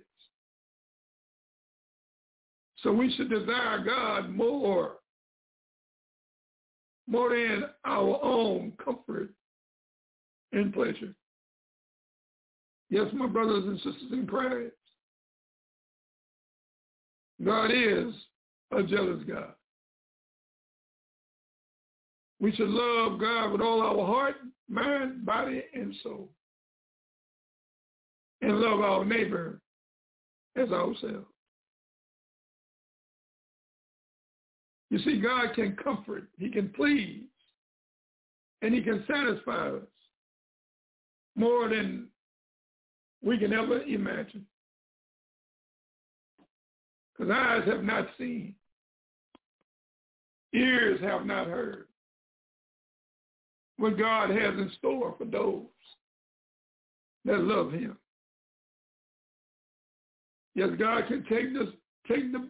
So 2.83 2.93
we 2.93 3.13
should 3.15 3.29
desire 3.29 3.83
God 3.83 4.29
more, 4.29 4.97
more 7.07 7.29
than 7.29 7.65
our 7.85 8.23
own 8.23 8.73
comfort 8.83 9.29
and 10.53 10.73
pleasure. 10.73 11.13
Yes, 12.89 13.07
my 13.13 13.27
brothers 13.27 13.65
and 13.65 13.77
sisters 13.77 14.11
in 14.11 14.25
Christ, 14.25 14.73
God 17.43 17.71
is 17.71 18.13
a 18.71 18.83
jealous 18.83 19.23
God. 19.27 19.53
We 22.39 22.55
should 22.55 22.69
love 22.69 23.19
God 23.19 23.51
with 23.51 23.61
all 23.61 23.81
our 23.81 24.05
heart, 24.05 24.35
mind, 24.69 25.25
body, 25.25 25.63
and 25.73 25.93
soul. 26.01 26.29
And 28.41 28.59
love 28.59 28.79
our 28.79 29.03
neighbor 29.03 29.59
as 30.55 30.69
ourselves. 30.69 31.27
You 34.89 34.99
see, 34.99 35.19
God 35.19 35.53
can 35.53 35.75
comfort, 35.75 36.23
he 36.37 36.49
can 36.49 36.69
please, 36.69 37.23
and 38.61 38.73
he 38.73 38.81
can 38.81 39.03
satisfy 39.07 39.69
us 39.69 39.83
more 41.35 41.69
than 41.69 42.07
we 43.23 43.37
can 43.37 43.53
ever 43.53 43.83
imagine. 43.83 44.45
Because 47.13 47.31
eyes 47.31 47.67
have 47.67 47.83
not 47.83 48.07
seen, 48.17 48.55
ears 50.53 50.99
have 51.01 51.25
not 51.25 51.47
heard 51.47 51.85
what 53.77 53.97
God 53.97 54.29
has 54.29 54.55
in 54.55 54.71
store 54.77 55.15
for 55.17 55.25
those 55.25 55.63
that 57.25 57.39
love 57.39 57.71
him. 57.71 57.97
Yes, 60.55 60.69
God 60.79 61.07
can 61.07 61.23
take 61.29 61.53
this, 61.53 61.69
take 62.07 62.31
the 62.31 62.49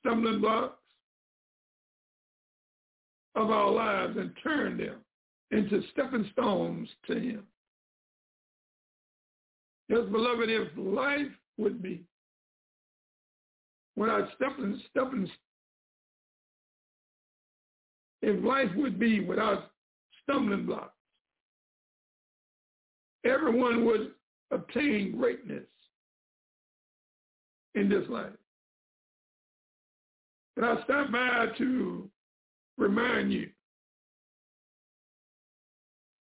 stumbling 0.00 0.40
blocks 0.40 0.81
of 3.34 3.50
our 3.50 3.70
lives 3.70 4.16
and 4.16 4.32
turn 4.42 4.76
them 4.76 4.96
into 5.50 5.82
stepping 5.92 6.28
stones 6.32 6.88
to 7.06 7.14
him. 7.14 7.42
Yes, 9.88 10.00
beloved, 10.10 10.48
if 10.48 10.68
life 10.76 11.30
would 11.58 11.82
be 11.82 12.02
without 13.96 14.28
stepping, 14.36 14.80
stepping, 14.90 15.30
if 18.22 18.42
life 18.44 18.70
would 18.76 18.98
be 18.98 19.20
without 19.20 19.70
stumbling 20.22 20.66
blocks, 20.66 20.94
everyone 23.24 23.84
would 23.84 24.12
obtain 24.50 25.16
greatness 25.16 25.66
in 27.74 27.88
this 27.88 28.08
life. 28.08 28.32
But 30.54 30.64
I 30.64 30.82
stop 30.84 31.10
by 31.10 31.46
to 31.58 32.08
remind 32.82 33.32
you, 33.32 33.48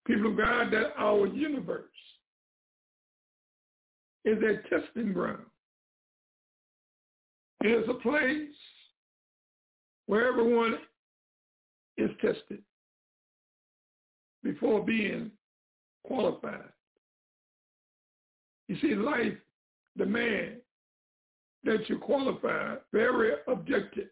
people 0.06 0.32
of 0.32 0.38
God, 0.38 0.72
that 0.72 0.94
our 0.98 1.26
universe 1.28 1.86
is 4.26 4.38
a 4.38 4.58
testing 4.70 5.14
ground. 5.14 5.46
It 7.64 7.70
is 7.70 7.90
a 7.90 7.96
place 7.96 8.50
where 10.06 10.28
everyone 10.28 10.78
is 11.98 12.10
tested 12.22 12.62
before 14.44 14.84
being 14.84 15.32
qualified. 16.06 16.70
You 18.68 18.78
see, 18.82 18.96
life 18.96 19.34
demands 19.98 20.62
that 21.64 21.88
you 21.90 21.98
qualify 22.00 22.76
very 22.92 23.34
objective 23.48 24.08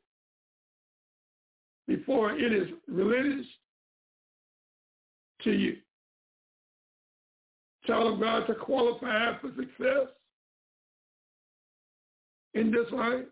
before 1.90 2.38
it 2.38 2.54
is 2.54 2.68
released 2.88 3.50
to 5.42 5.52
you. 5.52 5.78
Child 7.88 8.14
of 8.14 8.20
God 8.20 8.46
to 8.46 8.54
qualify 8.54 9.40
for 9.40 9.50
success 9.58 10.08
in 12.54 12.72
this 12.72 12.86
life, 12.92 13.26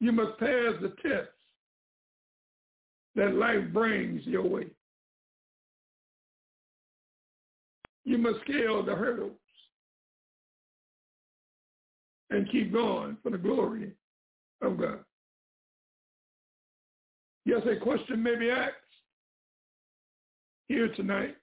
you 0.00 0.12
must 0.12 0.38
pass 0.38 0.74
the 0.82 0.92
test 1.00 1.30
that 3.14 3.34
life 3.34 3.72
brings 3.72 4.26
your 4.26 4.46
way. 4.46 4.66
You 8.04 8.18
must 8.18 8.40
scale 8.42 8.84
the 8.84 8.94
hurdles 8.94 9.32
and 12.28 12.50
keep 12.52 12.70
going 12.70 13.16
for 13.22 13.30
the 13.30 13.38
glory 13.38 13.92
of 14.60 14.78
God. 14.78 14.98
Yes, 17.44 17.60
a 17.70 17.76
question 17.76 18.22
may 18.22 18.36
be 18.36 18.50
asked 18.50 18.74
here 20.68 20.88
tonight. 20.88 21.36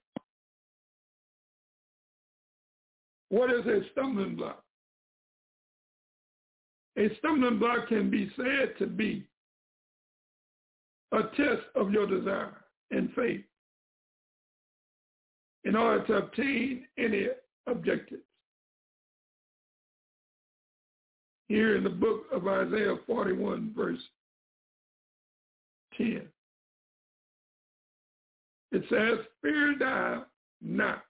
What 3.30 3.52
is 3.52 3.66
a 3.66 3.82
stumbling 3.92 4.36
block? 4.36 4.64
A 6.98 7.08
stumbling 7.20 7.60
block 7.60 7.88
can 7.88 8.10
be 8.10 8.32
said 8.36 8.74
to 8.80 8.88
be 8.88 9.26
a 11.12 11.24
test 11.36 11.64
of 11.76 11.92
your 11.92 12.08
desire 12.08 12.66
and 12.90 13.10
faith 13.14 13.44
in 15.64 15.76
order 15.76 16.06
to 16.08 16.14
obtain 16.14 16.86
any 16.98 17.28
objectives. 17.68 18.24
Here 21.48 21.76
in 21.76 21.84
the 21.84 21.90
book 21.90 22.24
of 22.32 22.48
Isaiah 22.48 22.96
41, 23.06 23.74
verse 23.76 24.00
10, 26.02 26.22
it 28.72 28.84
says, 28.90 29.26
Fear 29.42 29.76
thou 29.80 30.26
not, 30.62 31.04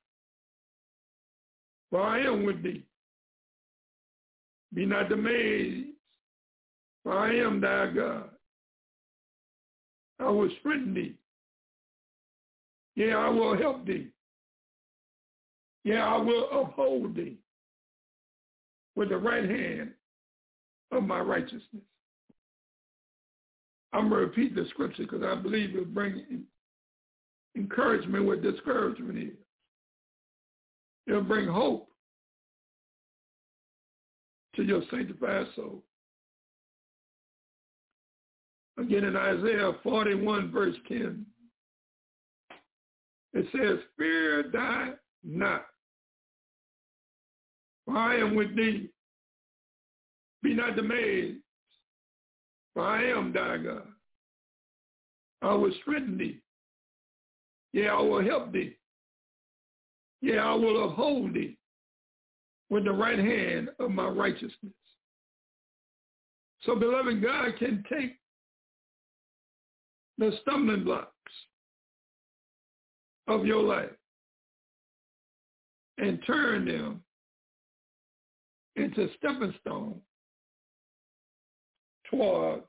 for 1.89 2.01
I 2.01 2.21
am 2.21 2.43
with 2.43 2.63
thee. 2.63 2.83
Be 4.73 4.85
not 4.85 5.11
amazed, 5.11 5.89
for 7.03 7.17
I 7.17 7.35
am 7.35 7.61
thy 7.61 7.91
God. 7.91 8.29
I 10.19 10.29
will 10.29 10.49
strengthen 10.59 10.93
thee. 10.93 11.15
Yeah, 12.95 13.17
I 13.17 13.29
will 13.29 13.57
help 13.57 13.85
thee. 13.85 14.09
Yeah, 15.83 16.05
I 16.05 16.17
will 16.17 16.47
uphold 16.51 17.15
thee 17.15 17.37
with 18.95 19.09
the 19.09 19.17
right 19.17 19.49
hand 19.49 19.91
of 20.91 21.03
my 21.03 21.19
righteousness. 21.19 21.83
I'm 23.93 24.09
going 24.09 24.21
to 24.21 24.27
repeat 24.27 24.55
the 24.55 24.65
scripture 24.69 25.03
because 25.03 25.23
I 25.23 25.35
believe 25.35 25.71
it'll 25.71 25.85
bring 25.85 26.45
encouragement 27.55 28.25
where 28.25 28.37
discouragement 28.37 29.17
is. 29.17 29.37
It'll 31.07 31.21
bring 31.21 31.47
hope 31.47 31.89
to 34.55 34.63
your 34.63 34.81
sanctified 34.89 35.47
soul. 35.55 35.83
Again 38.77 39.03
in 39.03 39.17
Isaiah 39.17 39.73
41 39.83 40.51
verse 40.51 40.75
10, 40.87 41.25
it 43.33 43.45
says, 43.51 43.79
fear 43.97 44.49
thou 44.51 44.93
not, 45.23 45.65
for 47.85 47.97
I 47.97 48.15
am 48.15 48.35
with 48.35 48.55
thee. 48.55 48.89
Be 50.43 50.53
not 50.53 50.75
dismayed, 50.75 51.40
for 52.73 52.83
I 52.83 53.03
am 53.03 53.33
thy 53.33 53.57
God. 53.57 53.87
I 55.41 55.53
will 55.53 55.73
strengthen 55.81 56.17
thee. 56.17 56.39
Yeah, 57.73 57.93
I 57.93 58.01
will 58.01 58.23
help 58.23 58.51
thee. 58.51 58.75
Yeah, 60.21 60.45
I 60.45 60.53
will 60.53 60.89
uphold 60.89 61.33
thee 61.33 61.57
with 62.69 62.85
the 62.85 62.91
right 62.91 63.19
hand 63.19 63.69
of 63.79 63.91
my 63.91 64.07
righteousness. 64.07 64.73
So, 66.63 66.75
beloved, 66.75 67.21
God 67.21 67.57
can 67.57 67.83
take 67.91 68.17
the 70.17 70.31
stumbling 70.41 70.83
blocks 70.83 71.09
of 73.27 73.45
your 73.45 73.63
life 73.63 73.89
and 75.97 76.19
turn 76.25 76.65
them 76.65 77.03
into 78.75 79.09
stepping 79.17 79.53
stones 79.61 80.01
towards 82.11 82.63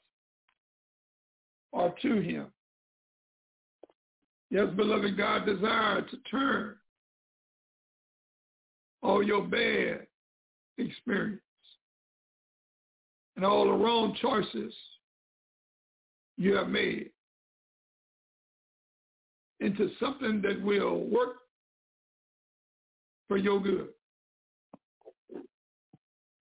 or 1.72 1.94
to 2.02 2.20
him. 2.20 2.46
Yes, 4.50 4.68
beloved, 4.76 5.16
God 5.16 5.46
desires 5.46 6.04
to 6.10 6.16
turn 6.30 6.76
all 9.02 9.22
your 9.22 9.42
bad 9.42 10.06
experience 10.78 11.40
and 13.36 13.44
all 13.44 13.64
the 13.64 13.72
wrong 13.72 14.16
choices 14.20 14.74
you 16.36 16.54
have 16.54 16.68
made 16.68 17.10
into 19.60 19.90
something 19.98 20.42
that 20.42 20.60
will 20.62 21.04
work 21.06 21.36
for 23.28 23.36
your 23.36 23.60
good. 23.60 23.88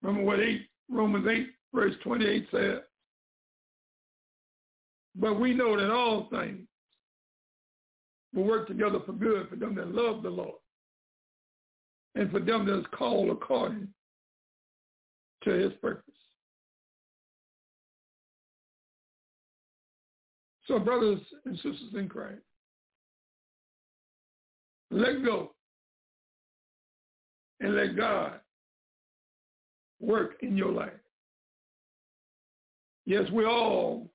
Remember 0.02 0.24
what 0.24 0.40
8, 0.40 0.66
Romans 0.90 1.26
8, 1.30 1.46
verse 1.72 1.94
28 2.02 2.46
said? 2.50 2.82
But 5.14 5.38
we 5.38 5.52
know 5.52 5.78
that 5.78 5.90
all 5.90 6.28
things 6.30 6.66
will 8.34 8.44
work 8.44 8.66
together 8.66 9.00
for 9.04 9.12
good 9.12 9.48
for 9.48 9.56
them 9.56 9.74
that 9.74 9.94
love 9.94 10.22
the 10.22 10.30
Lord 10.30 10.58
and 12.14 12.30
for 12.30 12.40
them 12.40 12.66
that 12.66 12.78
is 12.78 12.86
called 12.92 13.30
according 13.30 13.88
to 15.44 15.50
his 15.50 15.72
purpose. 15.80 16.14
So 20.66 20.78
brothers 20.78 21.20
and 21.44 21.56
sisters 21.56 21.92
in 21.94 22.08
Christ, 22.08 22.40
let 24.90 25.24
go 25.24 25.52
and 27.60 27.74
let 27.74 27.96
God 27.96 28.40
work 30.00 30.36
in 30.40 30.56
your 30.56 30.72
life. 30.72 30.92
Yes, 33.04 33.24
we 33.32 33.44
all 33.44 34.11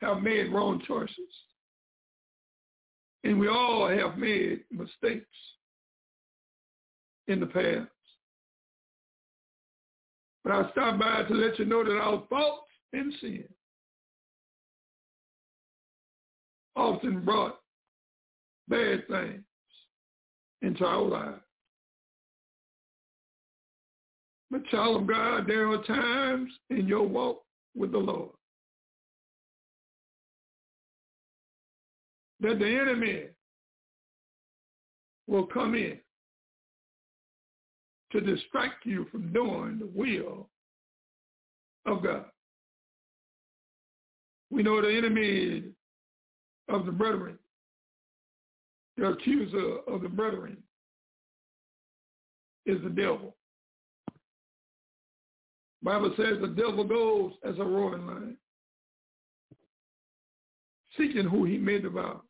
have 0.00 0.22
made 0.22 0.52
wrong 0.52 0.82
choices. 0.86 1.16
And 3.24 3.38
we 3.38 3.48
all 3.48 3.88
have 3.88 4.16
made 4.16 4.60
mistakes 4.70 5.26
in 7.28 7.40
the 7.40 7.46
past. 7.46 7.88
But 10.42 10.52
I 10.52 10.70
stop 10.72 10.98
by 10.98 11.24
to 11.24 11.34
let 11.34 11.58
you 11.58 11.66
know 11.66 11.84
that 11.84 11.98
our 11.98 12.24
faults 12.30 12.66
and 12.94 13.12
sin 13.20 13.44
often 16.76 17.20
brought 17.20 17.58
bad 18.68 19.06
things 19.06 19.42
into 20.62 20.84
our 20.84 21.02
lives. 21.02 21.42
But 24.50 24.66
child 24.66 25.02
of 25.02 25.06
God, 25.06 25.44
there 25.46 25.68
are 25.70 25.82
times 25.84 26.50
in 26.70 26.88
your 26.88 27.06
walk 27.06 27.42
with 27.76 27.92
the 27.92 27.98
Lord 27.98 28.30
that 32.40 32.58
the 32.58 32.66
enemy 32.66 33.24
will 35.26 35.46
come 35.46 35.74
in 35.74 35.98
to 38.12 38.20
distract 38.20 38.84
you 38.84 39.06
from 39.12 39.32
doing 39.32 39.78
the 39.78 39.90
will 39.94 40.48
of 41.86 42.02
God. 42.02 42.24
We 44.50 44.62
know 44.62 44.82
the 44.82 44.88
enemy 44.88 45.64
of 46.68 46.86
the 46.86 46.92
brethren, 46.92 47.38
the 48.96 49.06
accuser 49.06 49.78
of 49.86 50.02
the 50.02 50.08
brethren, 50.08 50.56
is 52.66 52.82
the 52.82 52.90
devil. 52.90 53.36
Bible 55.82 56.12
says 56.16 56.38
the 56.40 56.48
devil 56.48 56.84
goes 56.84 57.32
as 57.44 57.58
a 57.58 57.64
roaring 57.64 58.06
lion, 58.06 58.36
seeking 60.98 61.24
who 61.24 61.44
he 61.44 61.56
may 61.56 61.78
devour. 61.78 62.20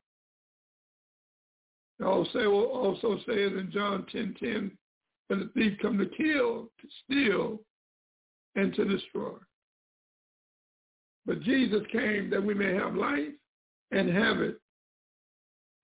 It 2.01 2.05
also, 2.05 2.51
also 2.51 3.19
says 3.27 3.53
in 3.53 3.71
John 3.73 4.07
10, 4.11 4.37
10, 4.41 4.71
that 5.29 5.37
the 5.37 5.51
thief 5.55 5.79
come 5.83 5.99
to 5.99 6.07
kill, 6.07 6.71
to 6.81 6.89
steal, 7.05 7.61
and 8.57 8.75
to 8.75 8.85
destroy. 8.87 9.35
But 11.27 11.43
Jesus 11.43 11.83
came 11.93 12.31
that 12.31 12.43
we 12.43 12.55
may 12.55 12.75
have 12.75 12.95
life 12.95 13.29
and 13.93 14.09
have 14.09 14.41
it 14.41 14.59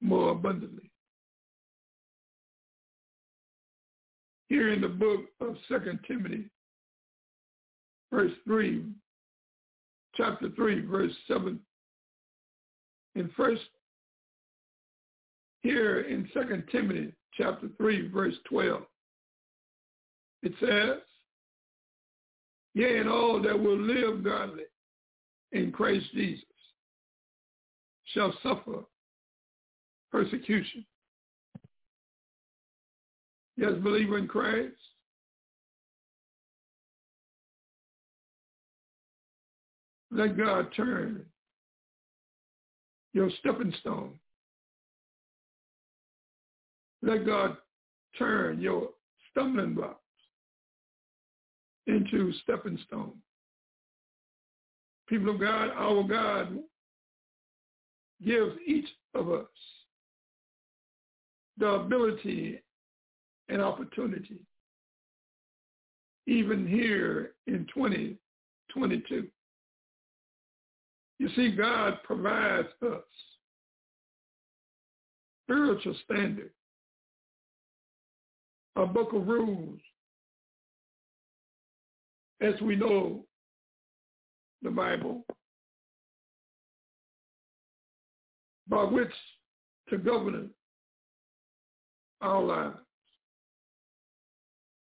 more 0.00 0.30
abundantly. 0.30 0.90
Here 4.48 4.72
in 4.72 4.80
the 4.80 4.88
book 4.88 5.26
of 5.40 5.56
Second 5.68 5.98
Timothy, 6.06 6.48
verse 8.12 8.32
3, 8.44 8.84
chapter 10.16 10.48
3, 10.56 10.86
verse 10.86 11.12
7, 11.28 11.60
in 13.16 13.30
first, 13.36 13.62
here 15.66 16.02
in 16.02 16.28
Second 16.32 16.62
Timothy, 16.70 17.12
chapter 17.34 17.68
3, 17.76 18.08
verse 18.08 18.34
12, 18.48 18.82
it 20.44 20.52
says, 20.60 21.02
Yea, 22.74 22.98
and 22.98 23.08
all 23.08 23.42
that 23.42 23.58
will 23.58 23.76
live 23.76 24.22
godly 24.22 24.62
in 25.50 25.72
Christ 25.72 26.06
Jesus 26.14 26.44
shall 28.04 28.32
suffer 28.44 28.84
persecution. 30.12 30.86
Yes, 33.56 33.72
believer 33.82 34.18
in 34.18 34.28
Christ. 34.28 34.74
Let 40.12 40.38
God 40.38 40.68
turn 40.76 41.24
your 43.12 43.30
stepping 43.40 43.74
stone. 43.80 44.12
Let 47.06 47.24
God 47.24 47.56
turn 48.18 48.60
your 48.60 48.88
stumbling 49.30 49.74
blocks 49.74 50.00
into 51.86 52.32
stepping 52.42 52.76
stones. 52.84 53.14
People 55.08 55.30
of 55.32 55.40
God, 55.40 55.70
our 55.76 56.02
God 56.02 56.58
gives 58.24 58.56
each 58.66 58.88
of 59.14 59.30
us 59.30 59.46
the 61.58 61.68
ability 61.68 62.60
and 63.48 63.62
opportunity, 63.62 64.40
even 66.26 66.66
here 66.66 67.34
in 67.46 67.68
2022. 67.72 69.28
You 71.20 71.28
see, 71.36 71.52
God 71.52 71.98
provides 72.02 72.68
us 72.82 73.04
spiritual 75.44 75.94
standard, 76.04 76.50
a 78.76 78.86
book 78.86 79.12
of 79.14 79.26
rules, 79.26 79.80
as 82.40 82.54
we 82.60 82.76
know 82.76 83.24
the 84.62 84.70
Bible, 84.70 85.24
by 88.68 88.84
which 88.84 89.12
to 89.88 89.98
govern 89.98 90.50
our 92.20 92.42
lives. 92.42 92.78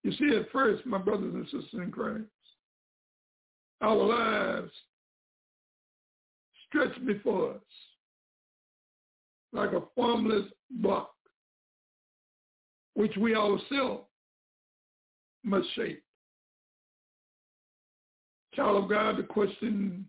You 0.02 0.12
see, 0.12 0.36
at 0.36 0.50
first, 0.50 0.86
my 0.86 0.98
brothers 0.98 1.34
and 1.34 1.44
sisters 1.44 1.68
in 1.74 1.90
Christ, 1.90 2.24
our 3.80 3.94
lives 3.94 4.72
stretch 6.66 7.04
before 7.06 7.54
us 7.54 7.60
like 9.52 9.72
a 9.72 9.82
formless 9.94 10.46
block, 10.70 11.10
which 12.98 13.16
we 13.16 13.32
ourselves 13.32 14.02
must 15.44 15.72
shape. 15.76 16.02
Child 18.54 18.82
of 18.82 18.90
God, 18.90 19.16
the 19.18 19.22
question, 19.22 20.04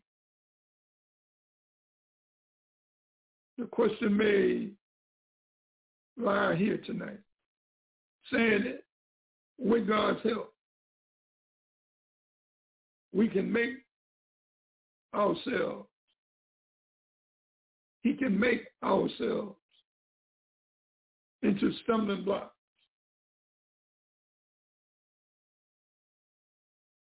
the 3.60 3.66
question 3.66 4.18
may 4.18 4.70
lie 6.18 6.56
here 6.56 6.80
tonight, 6.84 7.20
saying 8.34 8.64
that 8.64 8.82
with 9.60 9.88
God's 9.88 10.24
help, 10.24 10.52
we 13.14 13.28
can 13.28 13.54
make 13.54 13.86
ourselves, 15.14 15.88
he 18.02 18.16
can 18.16 18.40
make 18.40 18.64
ourselves 18.84 19.58
into 21.44 21.72
stumbling 21.84 22.24
blocks. 22.24 22.56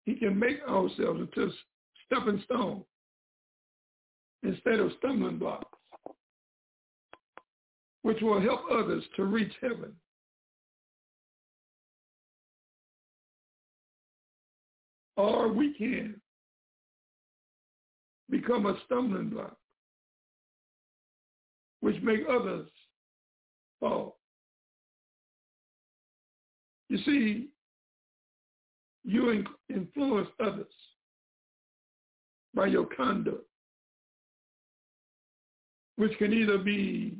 He 0.05 0.15
can 0.15 0.37
make 0.37 0.61
ourselves 0.67 1.21
into 1.21 1.51
stepping 2.05 2.41
stones 2.45 2.83
instead 4.43 4.79
of 4.79 4.91
stumbling 4.99 5.37
blocks, 5.37 5.77
which 8.01 8.21
will 8.21 8.41
help 8.41 8.61
others 8.69 9.03
to 9.15 9.23
reach 9.23 9.53
heaven. 9.61 9.93
Or 15.15 15.47
we 15.47 15.73
can 15.73 16.19
become 18.29 18.65
a 18.65 18.77
stumbling 18.85 19.29
block, 19.29 19.55
which 21.79 22.01
make 22.01 22.21
others 22.29 22.67
fall. 23.79 24.17
You 26.89 26.97
see, 27.05 27.47
you 29.03 29.45
influence 29.69 30.29
others 30.39 30.73
by 32.53 32.67
your 32.67 32.85
conduct, 32.85 33.45
which 35.97 36.17
can 36.17 36.33
either 36.33 36.57
be 36.57 37.17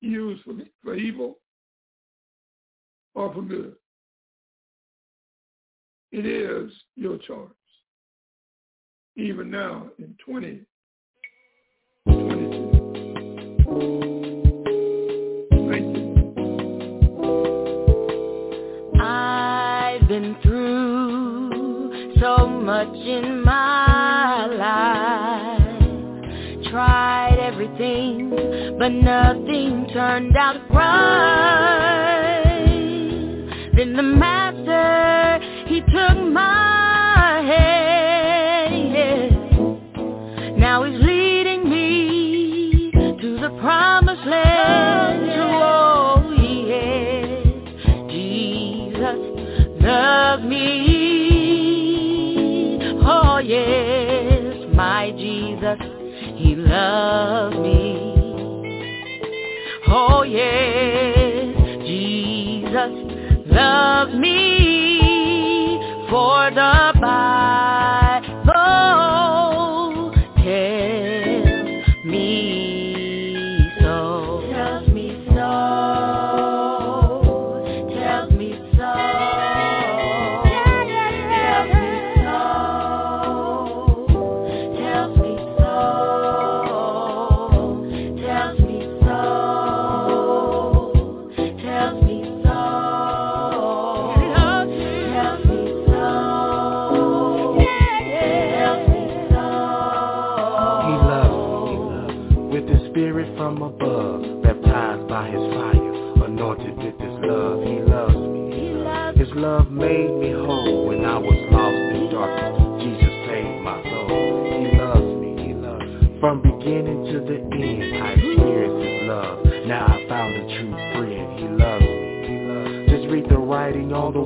used 0.00 0.42
for, 0.44 0.54
for 0.82 0.94
evil 0.94 1.38
or 3.14 3.32
for 3.32 3.42
good. 3.42 3.74
It 6.12 6.26
is 6.26 6.72
your 6.96 7.18
choice. 7.18 7.48
Even 9.16 9.50
now 9.50 9.88
in 9.98 10.16
2022. 10.24 10.64
Much 22.84 23.06
in 23.06 23.42
my 23.42 24.46
life. 24.46 25.60
Tried 26.70 27.38
everything, 27.40 28.30
but 28.78 28.90
nothing 28.90 29.86
turned 29.92 30.36
out 30.36 30.60
right. 30.70 31.14
Then 33.76 33.94
the 33.96 34.02
master, 34.02 35.40
he 35.66 35.80
took 35.80 36.18
my 36.32 37.42
hand. 37.46 37.83
Jesus, 55.64 55.78
he 56.36 56.54
loves 56.56 57.56
me. 57.56 57.96
Oh 59.88 60.22
yes, 60.22 61.56
Jesus 61.86 62.92
loves 63.46 64.14
me 64.14 65.78
for 66.10 66.50
the 66.50 66.92
Bible 67.00 68.44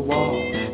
wall. 0.08 0.67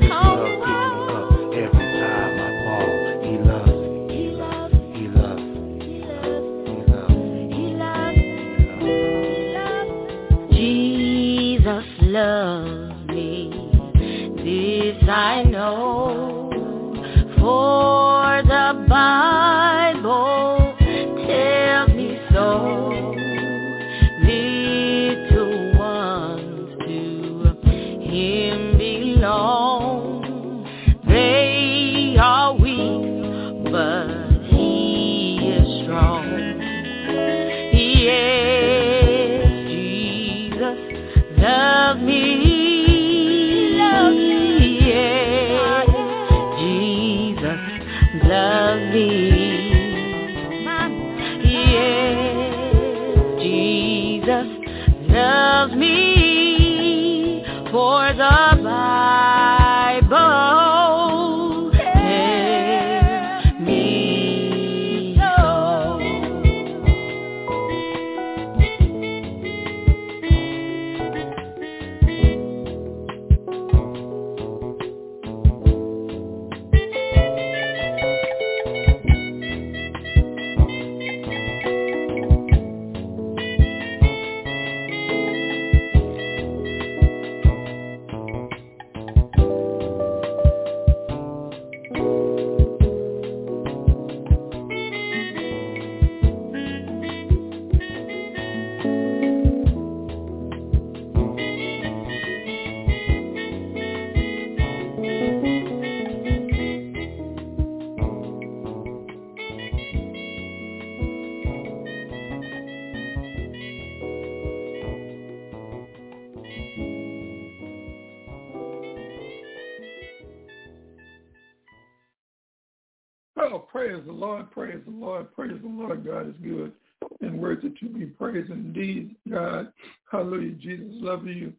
The 124.06 124.12
Lord, 124.12 124.50
praise 124.50 124.80
the 124.84 124.92
Lord, 124.92 125.32
praise 125.34 125.60
the 125.62 125.68
Lord. 125.68 126.04
God 126.04 126.28
is 126.28 126.34
good 126.42 126.72
and 127.20 127.38
worthy 127.38 127.70
to 127.70 127.88
be 127.88 128.06
praised 128.06 128.50
indeed. 128.50 129.16
God, 129.30 129.72
hallelujah. 130.10 130.52
Jesus 130.52 130.86
love 130.90 131.26
you. 131.26 131.52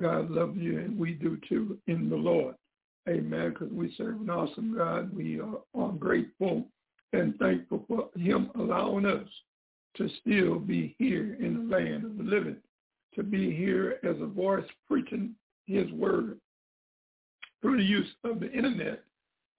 God 0.00 0.30
love 0.30 0.56
you, 0.56 0.78
and 0.78 0.98
we 0.98 1.12
do 1.12 1.38
too 1.48 1.78
in 1.86 2.08
the 2.08 2.16
Lord. 2.16 2.54
Amen. 3.08 3.50
Because 3.50 3.72
we 3.72 3.94
serve 3.96 4.20
an 4.20 4.30
awesome 4.30 4.76
God. 4.76 5.14
We 5.14 5.40
are, 5.40 5.60
are 5.74 5.92
grateful 5.92 6.64
and 7.12 7.36
thankful 7.38 7.84
for 7.88 8.08
him 8.18 8.50
allowing 8.54 9.06
us 9.06 9.26
to 9.96 10.08
still 10.20 10.58
be 10.58 10.94
here 10.98 11.36
in 11.40 11.68
the 11.68 11.76
land 11.76 12.04
of 12.04 12.16
the 12.16 12.22
living, 12.22 12.56
to 13.14 13.22
be 13.22 13.54
here 13.54 13.98
as 14.04 14.16
a 14.20 14.26
voice 14.26 14.64
preaching 14.86 15.34
his 15.66 15.90
word 15.92 16.38
through 17.60 17.78
the 17.78 17.84
use 17.84 18.08
of 18.24 18.40
the 18.40 18.50
internet 18.52 19.02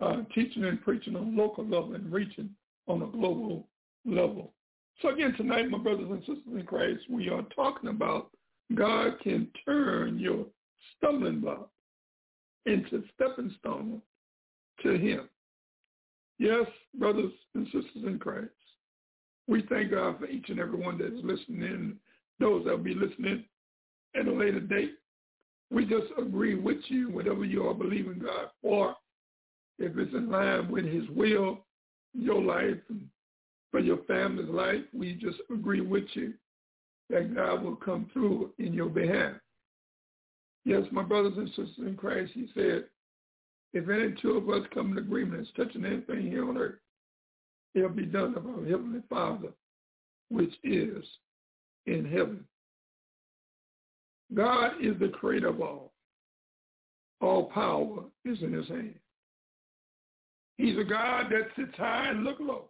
uh, 0.01 0.17
teaching 0.33 0.65
and 0.65 0.81
preaching 0.81 1.15
on 1.15 1.27
a 1.27 1.41
local 1.41 1.63
level 1.63 1.93
and 1.93 2.11
reaching 2.11 2.49
on 2.87 3.01
a 3.03 3.07
global 3.07 3.67
level. 4.05 4.53
So 5.01 5.09
again, 5.09 5.33
tonight, 5.37 5.69
my 5.69 5.77
brothers 5.77 6.09
and 6.09 6.19
sisters 6.19 6.53
in 6.53 6.65
Christ, 6.65 7.01
we 7.09 7.29
are 7.29 7.43
talking 7.55 7.89
about 7.89 8.31
God 8.75 9.19
can 9.21 9.47
turn 9.65 10.19
your 10.19 10.45
stumbling 10.97 11.41
block 11.41 11.69
into 12.65 13.03
stepping 13.15 13.53
stone 13.59 14.01
to 14.83 14.97
him. 14.97 15.29
Yes, 16.37 16.65
brothers 16.95 17.31
and 17.55 17.65
sisters 17.65 18.03
in 18.05 18.17
Christ, 18.19 18.49
we 19.47 19.63
thank 19.69 19.91
God 19.91 20.19
for 20.19 20.25
each 20.25 20.49
and 20.49 20.59
every 20.59 20.79
one 20.79 20.97
that 20.97 21.13
is 21.13 21.23
listening 21.23 21.61
in, 21.61 21.95
those 22.39 22.65
that 22.65 22.71
will 22.71 22.83
be 22.83 22.95
listening 22.95 23.43
at 24.15 24.27
a 24.27 24.31
later 24.31 24.59
date. 24.59 24.93
We 25.71 25.85
just 25.85 26.07
agree 26.17 26.55
with 26.55 26.79
you, 26.87 27.09
whatever 27.09 27.45
you 27.45 27.67
are 27.67 27.73
believing 27.73 28.19
God 28.19 28.47
for, 28.61 28.95
if 29.81 29.97
it's 29.97 30.13
in 30.13 30.29
line 30.29 30.69
with 30.69 30.85
his 30.85 31.07
will, 31.09 31.65
your 32.13 32.41
life, 32.41 32.77
and 32.89 33.07
for 33.71 33.79
your 33.79 33.99
family's 34.07 34.49
life, 34.49 34.81
we 34.93 35.13
just 35.13 35.37
agree 35.51 35.81
with 35.81 36.03
you 36.13 36.33
that 37.09 37.33
God 37.35 37.63
will 37.63 37.75
come 37.75 38.09
through 38.13 38.51
in 38.59 38.73
your 38.73 38.89
behalf. 38.89 39.33
Yes, 40.65 40.83
my 40.91 41.03
brothers 41.03 41.33
and 41.37 41.47
sisters 41.49 41.69
in 41.79 41.95
Christ, 41.95 42.31
he 42.33 42.47
said, 42.53 42.85
if 43.73 43.89
any 43.89 44.13
two 44.21 44.31
of 44.31 44.49
us 44.49 44.67
come 44.73 44.91
in 44.91 44.97
agreement 44.97 45.41
as 45.41 45.47
touching 45.55 45.85
anything 45.85 46.29
here 46.29 46.47
on 46.47 46.57
earth, 46.57 46.75
it'll 47.73 47.89
be 47.89 48.05
done 48.05 48.35
of 48.35 48.45
our 48.45 48.65
Heavenly 48.65 49.01
Father, 49.09 49.49
which 50.29 50.53
is 50.63 51.03
in 51.85 52.05
heaven. 52.05 52.45
God 54.33 54.73
is 54.81 54.99
the 54.99 55.09
creator 55.09 55.47
of 55.47 55.61
all. 55.61 55.93
All 57.21 57.45
power 57.45 58.03
is 58.25 58.41
in 58.41 58.53
his 58.53 58.67
hand. 58.67 58.95
He's 60.57 60.77
a 60.77 60.83
God 60.83 61.25
that 61.31 61.47
sits 61.55 61.77
high 61.77 62.09
and 62.09 62.23
look 62.23 62.39
low. 62.39 62.65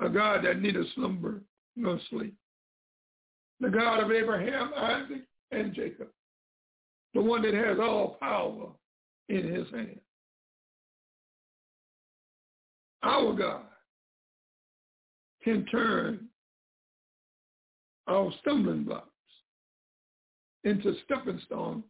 A 0.00 0.08
God 0.08 0.44
that 0.44 0.60
neither 0.60 0.84
slumber 0.94 1.40
nor 1.76 2.00
sleep. 2.10 2.34
The 3.60 3.70
God 3.70 4.00
of 4.02 4.10
Abraham, 4.10 4.72
Isaac, 4.76 5.22
and 5.52 5.74
Jacob. 5.74 6.08
The 7.14 7.22
one 7.22 7.42
that 7.42 7.54
has 7.54 7.78
all 7.78 8.16
power 8.20 8.68
in 9.28 9.54
his 9.54 9.68
hand. 9.70 10.00
Our 13.02 13.34
God 13.34 13.62
can 15.42 15.64
turn 15.66 16.26
our 18.08 18.32
stumbling 18.40 18.84
blocks 18.84 19.08
into 20.64 20.94
stepping 21.04 21.40
stones 21.46 21.84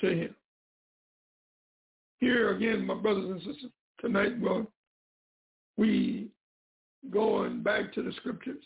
to 0.00 0.08
him. 0.08 0.34
Here 2.26 2.50
again, 2.50 2.84
my 2.84 2.94
brothers 2.94 3.30
and 3.30 3.38
sisters, 3.38 3.70
tonight 4.00 4.32
well, 4.40 4.66
we 5.76 6.26
going 7.08 7.62
back 7.62 7.92
to 7.94 8.02
the 8.02 8.10
scriptures. 8.16 8.64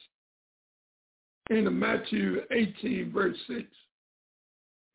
In 1.50 1.66
the 1.66 1.70
Matthew 1.70 2.40
18, 2.50 3.12
verse 3.12 3.36
6, 3.48 3.60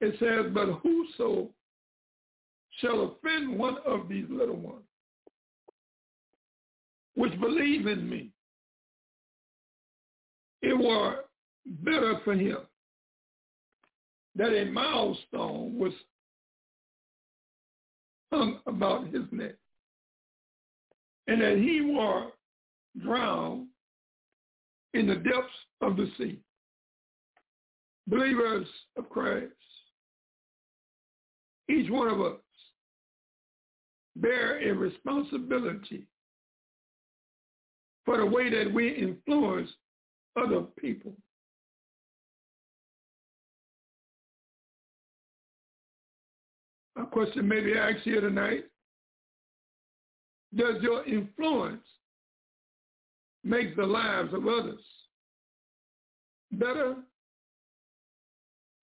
it 0.01 0.16
says, 0.20 0.51
But 0.51 0.80
whoso 0.82 1.51
shall 2.80 3.03
offend 3.22 3.55
one 3.55 3.78
of 3.86 4.09
these 4.09 4.26
little 4.32 4.55
ones, 4.55 4.82
which 7.13 7.39
believe 7.39 7.86
in 7.86 8.09
me, 8.09 8.32
it 10.63 10.76
were 10.76 11.26
better 11.68 12.20
for 12.24 12.34
him 12.34 12.57
that 14.36 14.59
a 14.59 14.66
milestone 14.72 15.78
was 15.78 15.93
hung 18.32 18.60
about 18.68 19.08
his 19.08 19.24
neck, 19.32 19.56
and 21.28 21.42
that 21.42 21.58
he 21.58 21.82
were 21.82 22.28
drowned 23.02 23.68
in 24.94 25.08
the 25.08 25.16
depths 25.16 25.50
of 25.82 25.98
the 25.98 26.10
sea. 26.18 26.40
Believers 28.08 28.68
of 28.98 29.10
Christ, 29.10 29.52
each 31.70 31.90
one 31.90 32.08
of 32.08 32.22
us 32.22 32.40
bear 34.16 34.60
a 34.60 34.74
responsibility 34.74 36.06
for 38.06 38.18
the 38.18 38.26
way 38.26 38.50
that 38.50 38.72
we 38.72 38.90
influence 38.90 39.70
other 40.38 40.62
people. 40.80 41.14
A 46.98 47.06
question 47.06 47.48
may 47.48 47.62
be 47.62 47.74
asked 47.78 48.04
here 48.04 48.22
tonight. 48.22 48.66
Does 50.56 50.82
your 50.82 51.06
influence 51.06 51.84
make 53.43 53.76
the 53.76 53.86
lives 53.86 54.34
of 54.34 54.48
others 54.48 54.80
better 56.54 56.96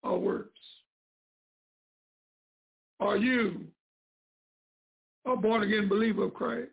or 0.03 0.19
worse? 0.19 0.47
Are 2.99 3.17
you 3.17 3.61
a 5.25 5.35
born-again 5.35 5.89
believer 5.89 6.25
of 6.25 6.33
Christ? 6.33 6.69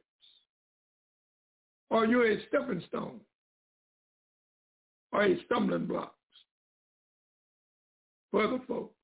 Are 1.90 2.04
you 2.04 2.22
a 2.22 2.36
stepping 2.48 2.82
stone 2.88 3.20
or 5.12 5.24
a 5.24 5.42
stumbling 5.46 5.86
block 5.86 6.14
for 8.30 8.44
other 8.44 8.60
folks? 8.68 8.94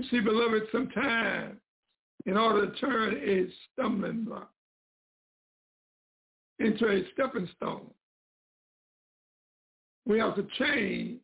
You 0.00 0.06
see, 0.10 0.20
beloved, 0.20 0.62
sometimes 0.72 1.56
in 2.24 2.38
order 2.38 2.70
to 2.70 2.76
turn 2.80 3.16
a 3.22 3.46
stumbling 3.70 4.24
block 4.24 4.50
into 6.58 6.86
a 6.88 7.02
stepping 7.12 7.46
stone, 7.54 7.90
we 10.06 10.18
have 10.18 10.36
to 10.36 10.46
change 10.58 11.20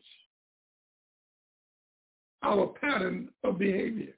our 2.42 2.66
pattern 2.78 3.30
of 3.44 3.58
behavior. 3.58 4.12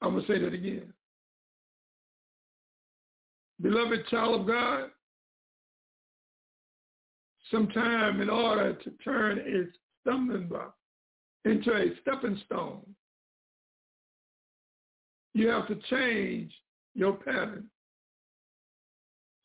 I'm 0.00 0.12
going 0.14 0.24
to 0.24 0.32
say 0.32 0.38
that 0.38 0.54
again. 0.54 0.90
Beloved 3.60 4.08
child 4.08 4.40
of 4.40 4.46
God, 4.46 4.88
sometime 7.50 8.22
in 8.22 8.30
order 8.30 8.72
to 8.72 8.90
turn 9.04 9.40
a 9.40 9.64
stumbling 10.00 10.48
block 10.48 10.77
into 11.44 11.72
a 11.72 11.96
stepping 12.02 12.40
stone, 12.46 12.82
you 15.34 15.48
have 15.48 15.68
to 15.68 15.76
change 15.88 16.52
your 16.94 17.14
pattern 17.14 17.68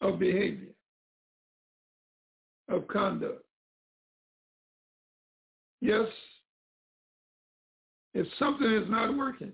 of 0.02 0.20
behavior, 0.20 0.74
of 2.70 2.88
conduct. 2.88 3.44
Yes, 5.82 6.08
if 8.14 8.28
something 8.39 8.72
is 8.72 8.89
not 8.89 9.16
working, 9.16 9.52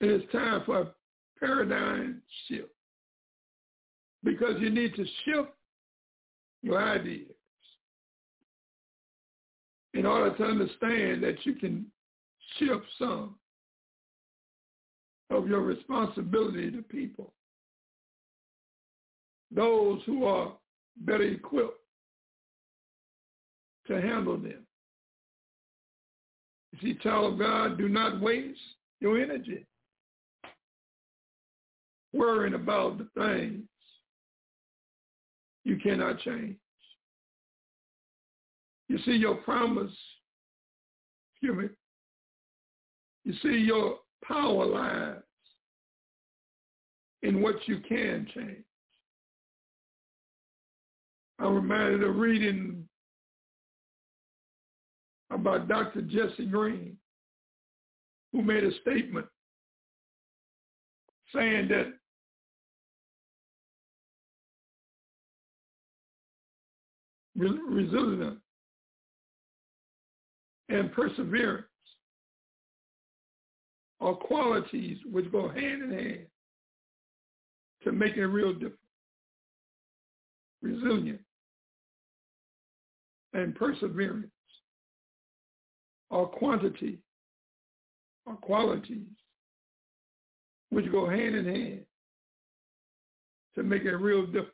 it 0.00 0.10
is 0.10 0.22
time 0.30 0.62
for 0.64 0.80
a 0.80 0.94
paradigm 1.38 2.22
shift 2.46 2.68
because 4.24 4.60
you 4.60 4.70
need 4.70 4.94
to 4.94 5.04
shift 5.24 5.50
your 6.62 6.82
ideas 6.82 7.32
in 9.98 10.06
order 10.06 10.32
to 10.36 10.44
understand 10.44 11.20
that 11.24 11.38
you 11.42 11.54
can 11.54 11.84
shift 12.56 12.84
some 13.00 13.34
of 15.30 15.48
your 15.48 15.60
responsibility 15.62 16.70
to 16.70 16.82
people. 16.82 17.32
Those 19.50 20.00
who 20.06 20.24
are 20.24 20.52
better 20.98 21.24
equipped 21.24 21.80
to 23.88 24.00
handle 24.00 24.36
them. 24.36 24.64
You 26.70 26.78
see, 26.80 27.00
child 27.02 27.32
of 27.32 27.38
God, 27.40 27.76
do 27.76 27.88
not 27.88 28.20
waste 28.20 28.60
your 29.00 29.20
energy 29.20 29.66
worrying 32.12 32.54
about 32.54 32.98
the 32.98 33.08
things 33.20 33.64
you 35.64 35.76
cannot 35.76 36.20
change. 36.20 36.54
You 38.88 38.98
see 39.04 39.12
your 39.12 39.36
promise, 39.36 39.92
excuse 41.34 41.56
me, 41.56 41.68
you 43.24 43.34
see 43.42 43.58
your 43.58 43.98
power 44.24 44.64
lies 44.64 45.16
in 47.22 47.42
what 47.42 47.56
you 47.66 47.80
can 47.86 48.26
change. 48.34 48.64
I'm 51.38 51.54
reminded 51.54 52.02
of 52.02 52.16
reading 52.16 52.88
about 55.30 55.68
Dr. 55.68 56.02
Jesse 56.02 56.46
Green, 56.46 56.96
who 58.32 58.42
made 58.42 58.64
a 58.64 58.72
statement 58.80 59.26
saying 61.34 61.68
that 61.68 61.92
resilience 67.36 68.40
and 70.68 70.92
perseverance 70.92 71.66
are 74.00 74.14
qualities 74.14 74.98
which 75.10 75.30
go 75.32 75.48
hand 75.48 75.82
in 75.82 75.90
hand 75.90 76.26
to 77.84 77.92
make 77.92 78.16
a 78.16 78.26
real 78.26 78.52
difference. 78.52 78.74
Resilience 80.62 81.22
and 83.32 83.54
perseverance 83.54 84.30
are 86.10 86.26
quantity, 86.26 86.98
are 88.26 88.36
qualities 88.36 89.06
which 90.70 90.90
go 90.90 91.08
hand 91.08 91.34
in 91.34 91.44
hand 91.44 91.80
to 93.54 93.62
make 93.62 93.84
a 93.84 93.96
real 93.96 94.26
difference 94.26 94.52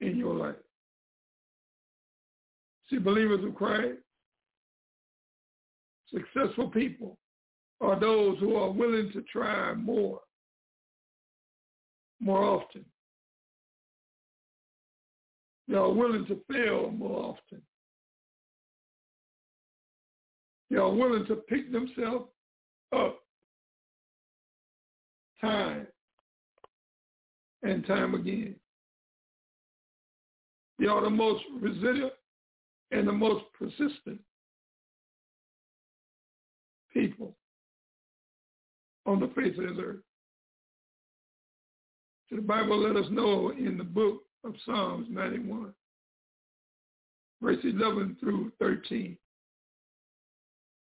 in 0.00 0.16
your 0.16 0.34
life. 0.34 0.56
See, 2.90 2.98
believers 2.98 3.44
of 3.44 3.54
Christ, 3.54 3.98
successful 6.12 6.68
people 6.68 7.18
are 7.80 7.98
those 7.98 8.38
who 8.40 8.56
are 8.56 8.70
willing 8.70 9.12
to 9.12 9.22
try 9.32 9.74
more, 9.74 10.20
more 12.20 12.42
often. 12.42 12.84
They 15.68 15.76
are 15.76 15.92
willing 15.92 16.26
to 16.26 16.40
fail 16.52 16.90
more 16.90 17.36
often. 17.36 17.62
They 20.68 20.76
are 20.76 20.90
willing 20.90 21.26
to 21.26 21.36
pick 21.36 21.70
themselves 21.70 22.28
up 22.92 23.20
time 25.40 25.86
and 27.62 27.86
time 27.86 28.14
again. 28.14 28.56
They 30.80 30.86
are 30.86 31.02
the 31.02 31.10
most 31.10 31.44
resilient 31.60 32.12
and 32.90 33.06
the 33.06 33.12
most 33.12 33.44
persistent 33.58 34.20
people 36.92 37.36
on 39.06 39.20
the 39.20 39.28
face 39.28 39.56
of 39.58 39.64
this 39.64 39.84
earth. 39.84 40.00
So 42.28 42.36
the 42.36 42.42
Bible 42.42 42.78
let 42.78 42.96
us 42.96 43.10
know 43.10 43.50
in 43.50 43.76
the 43.76 43.84
book 43.84 44.22
of 44.44 44.54
Psalms 44.64 45.06
91, 45.10 45.72
verse 47.42 47.58
11 47.64 48.16
through 48.20 48.52
13. 48.58 49.16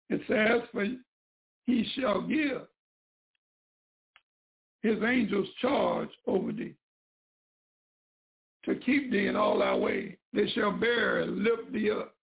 It 0.09 0.21
says, 0.27 0.67
for 0.71 0.85
he 1.65 1.87
shall 1.95 2.21
give 2.21 2.61
his 4.83 4.97
angels 5.03 5.47
charge 5.61 6.09
over 6.27 6.51
thee 6.51 6.75
to 8.65 8.75
keep 8.75 9.11
thee 9.11 9.27
in 9.27 9.35
all 9.35 9.59
thy 9.59 9.75
way. 9.75 10.17
They 10.33 10.47
shall 10.49 10.71
bear 10.71 11.21
and 11.21 11.43
lift 11.43 11.71
thee 11.73 11.91
up 11.91 12.15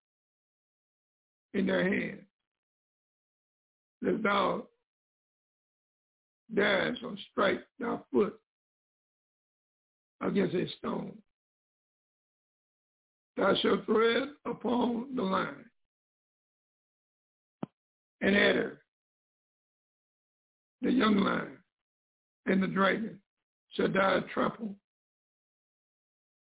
in 1.55 1.67
their 1.67 1.87
hands, 1.87 2.23
that 4.03 4.23
thou 4.23 4.67
dash 6.55 6.97
or 7.05 7.17
strike 7.31 7.61
thy 7.79 7.99
foot 8.13 8.39
against 10.23 10.55
a 10.55 10.67
stone. 10.79 11.17
Thou 13.37 13.55
shalt 13.61 13.85
tread 13.87 14.29
upon 14.47 15.15
the 15.15 15.23
lion 15.23 15.65
and 18.21 18.37
adder, 18.37 18.81
the 20.83 20.91
young 20.91 21.19
lion 21.19 21.59
and 22.47 22.63
the 22.63 22.67
dragon 22.67 23.19
shall 23.75 23.89
die 23.89 24.21
trample 24.33 24.75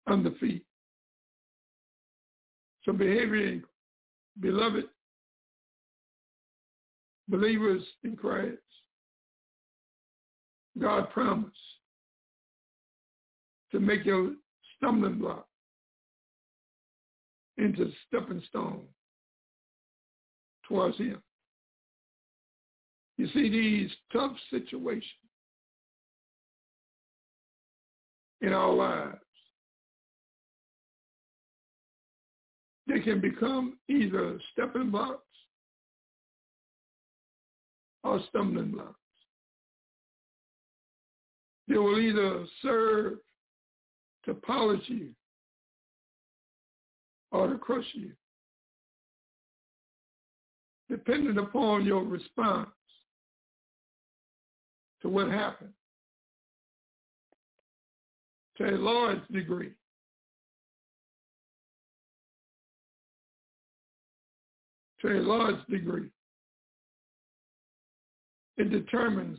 the 0.07 0.35
feet. 0.41 0.65
So 2.85 2.93
behavior, 2.93 3.61
beloved 4.41 4.85
believers 7.29 7.83
in 8.05 8.17
Christ, 8.17 8.57
God 10.79 11.11
promised 11.11 11.57
to 13.73 13.81
make 13.81 14.05
your 14.05 14.33
stumbling 14.77 15.19
block 15.19 15.47
into 17.59 17.91
stepping 18.07 18.43
stone 18.49 18.83
towards 20.67 20.97
him. 20.97 21.23
You 23.19 23.29
see 23.35 23.51
these 23.51 23.91
tough 24.13 24.33
situations 24.51 25.05
in 28.41 28.55
our 28.55 28.73
lives. 28.73 29.20
They 32.91 32.99
can 32.99 33.21
become 33.21 33.79
either 33.89 34.41
stepping 34.53 34.91
blocks 34.91 35.23
or 38.03 38.21
stumbling 38.29 38.73
blocks. 38.73 38.97
They 41.69 41.79
will 41.79 42.01
either 42.01 42.45
serve 42.63 43.19
to 44.25 44.35
polish 44.35 44.83
you 44.89 45.11
or 47.31 47.47
to 47.47 47.59
crush 47.59 47.87
you, 47.93 48.11
depending 50.91 51.39
upon 51.39 51.87
your 51.87 52.03
response 52.03 52.71
to 55.03 55.09
what 55.09 55.29
happened. 55.29 55.75
To 58.59 58.65
a 58.65 58.77
large 58.77 59.21
degree. 59.29 59.75
To 65.03 65.09
a 65.09 65.21
large 65.21 65.67
degree. 65.69 66.11
It 68.59 68.71
determines 68.71 69.39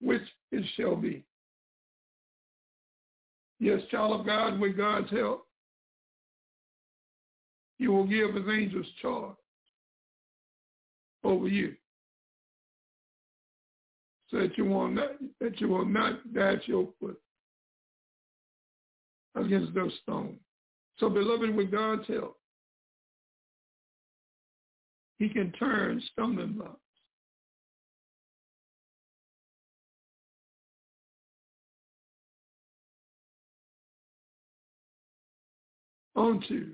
which 0.00 0.22
it 0.50 0.64
shall 0.76 0.96
be. 0.96 1.24
Yes, 3.60 3.80
child 3.90 4.18
of 4.18 4.26
God, 4.26 4.58
with 4.58 4.76
God's 4.76 5.10
help, 5.10 5.46
he 7.78 7.86
will 7.88 8.06
give 8.06 8.34
his 8.34 8.44
angels 8.48 8.86
charge 9.00 9.36
over 11.24 11.46
you 11.46 11.74
so 14.32 14.38
that 14.38 14.56
you 14.56 14.64
will 14.64 14.88
not 14.88 15.10
that 15.40 15.60
you 15.60 15.68
will 15.68 15.84
not 15.84 16.32
dash 16.32 16.62
your 16.66 16.88
foot 16.98 17.20
against 19.34 19.74
those 19.74 19.92
stones. 20.02 20.38
So 20.98 21.08
beloved, 21.08 21.54
with 21.54 21.70
God's 21.70 22.06
help, 22.08 22.38
he 25.22 25.28
can 25.28 25.52
turn 25.52 26.02
stumbling 26.10 26.54
blocks 26.54 26.80
onto 36.16 36.72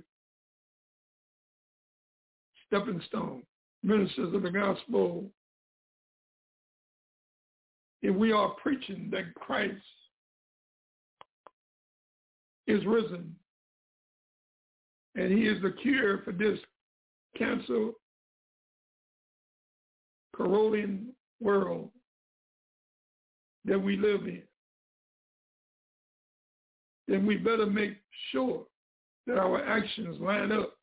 stepping 2.67 3.03
stone, 3.07 3.43
ministers 3.83 4.35
of 4.35 4.43
the 4.43 4.51
gospel. 4.51 5.31
If 8.01 8.17
we 8.17 8.33
are 8.33 8.55
preaching 8.63 9.11
that 9.11 9.35
Christ 9.35 9.75
is 12.67 12.83
risen 12.87 13.37
and 15.17 15.37
he 15.37 15.45
is 15.45 15.61
the 15.61 15.75
cure 15.83 16.23
for 16.25 16.33
this 16.33 16.59
cancer 17.37 17.91
corroding 20.39 21.09
world 21.41 21.91
that 23.65 23.79
we 23.79 23.97
live 23.97 24.23
in, 24.23 24.43
then 27.09 27.27
we 27.27 27.37
better 27.37 27.67
make 27.67 27.97
sure 28.31 28.65
that 29.27 29.37
our 29.37 29.63
actions 29.65 30.21
line 30.21 30.53
up 30.53 30.75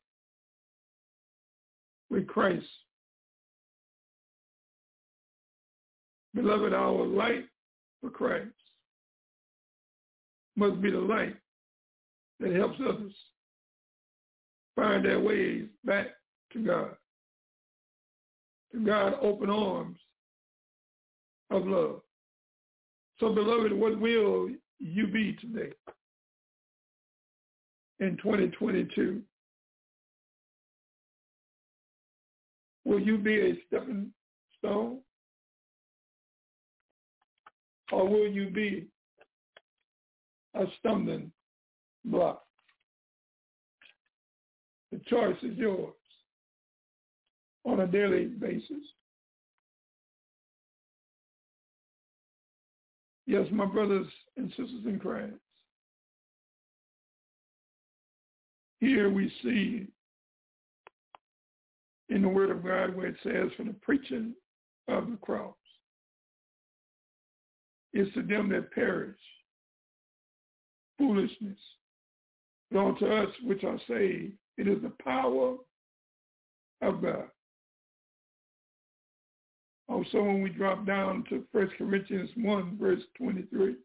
with 2.10 2.26
Christ. 2.26 2.66
Beloved, 6.34 6.74
our 6.74 7.06
light 7.06 7.46
for 8.02 8.10
Christ 8.10 8.50
must 10.54 10.82
be 10.82 10.90
the 10.90 10.98
light 10.98 11.34
that 12.40 12.54
helps 12.54 12.78
others 12.86 13.14
find 14.76 15.02
their 15.02 15.18
ways 15.18 15.64
back 15.84 16.08
to 16.52 16.58
God. 16.58 16.90
God 18.84 19.14
open 19.22 19.50
arms 19.50 19.98
of 21.50 21.66
love. 21.66 22.00
So 23.18 23.32
beloved, 23.32 23.72
what 23.72 23.98
will 23.98 24.50
you 24.78 25.06
be 25.06 25.34
today? 25.40 25.72
in 28.00 28.16
2022? 28.18 29.22
Will 32.84 33.00
you 33.00 33.18
be 33.18 33.40
a 33.40 33.54
stepping 33.66 34.12
stone? 34.58 34.98
Or 37.92 38.08
will 38.08 38.28
you 38.28 38.50
be 38.50 38.86
a 40.54 40.64
stumbling 40.78 41.32
block? 42.04 42.42
The 44.92 45.00
choice 45.08 45.36
is 45.42 45.56
yours 45.56 45.94
on 47.66 47.80
a 47.80 47.86
daily 47.86 48.26
basis. 48.26 48.76
Yes, 53.26 53.46
my 53.50 53.66
brothers 53.66 54.06
and 54.36 54.48
sisters 54.50 54.84
in 54.86 55.00
Christ. 55.00 55.34
Here 58.78 59.10
we 59.10 59.32
see 59.42 59.88
in 62.08 62.22
the 62.22 62.28
Word 62.28 62.50
of 62.50 62.62
God 62.62 62.94
where 62.94 63.08
it 63.08 63.16
says, 63.24 63.50
for 63.56 63.64
the 63.64 63.74
preaching 63.82 64.32
of 64.86 65.10
the 65.10 65.16
cross 65.16 65.54
is 67.92 68.06
to 68.14 68.22
them 68.22 68.48
that 68.50 68.70
perish 68.70 69.16
foolishness. 70.98 71.58
But 72.70 72.84
unto 72.84 73.06
us 73.06 73.28
which 73.42 73.64
are 73.64 73.80
saved, 73.88 74.34
it 74.56 74.68
is 74.68 74.82
the 74.82 74.92
power 75.02 75.56
of 76.82 77.02
God. 77.02 77.28
Oh, 79.88 79.98
also, 79.98 80.22
when 80.22 80.42
we 80.42 80.50
drop 80.50 80.86
down 80.86 81.24
to 81.30 81.44
1 81.52 81.70
Corinthians 81.78 82.30
1, 82.36 82.76
verse 82.78 83.02
23, 83.18 83.76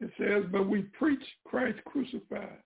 it 0.00 0.10
says, 0.18 0.44
but 0.50 0.68
we 0.68 0.82
preach 0.82 1.22
Christ 1.46 1.78
crucified. 1.86 2.58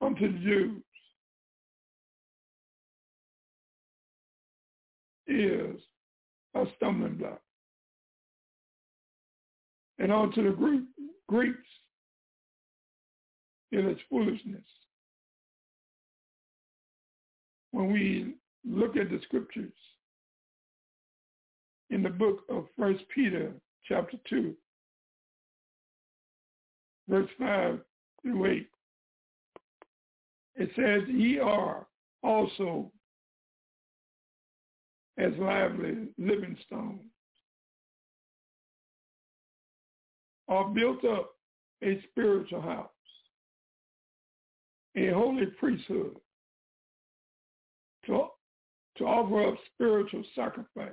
Unto 0.00 0.32
the 0.32 0.38
Jews 0.38 0.82
is 5.26 5.80
a 6.54 6.64
stumbling 6.76 7.16
block. 7.16 7.40
And 9.98 10.12
unto 10.12 10.42
the 10.42 10.54
Greek, 10.54 10.82
Greeks 11.28 11.58
it 13.70 13.84
is 13.84 13.98
foolishness. 14.10 14.60
When 17.72 17.92
we 17.92 18.34
look 18.64 18.96
at 18.96 19.10
the 19.10 19.18
scriptures, 19.24 19.72
in 21.90 22.02
the 22.02 22.10
book 22.10 22.44
of 22.48 22.66
First 22.78 23.02
Peter 23.14 23.52
chapter 23.86 24.16
2, 24.28 24.54
verse 27.08 27.28
5 27.38 27.80
through 28.22 28.46
8. 28.46 28.68
It 30.54 30.70
says, 30.76 31.08
ye 31.08 31.38
are 31.38 31.86
also 32.22 32.90
as 35.18 35.32
lively 35.38 36.08
living 36.18 36.56
stones, 36.66 37.02
are 40.48 40.68
built 40.68 41.04
up 41.04 41.32
a 41.82 42.00
spiritual 42.10 42.60
house, 42.60 42.88
a 44.96 45.08
holy 45.08 45.46
priesthood, 45.58 46.16
to, 48.06 48.26
to 48.98 49.04
offer 49.04 49.48
up 49.48 49.54
spiritual 49.74 50.24
sacrifice 50.34 50.90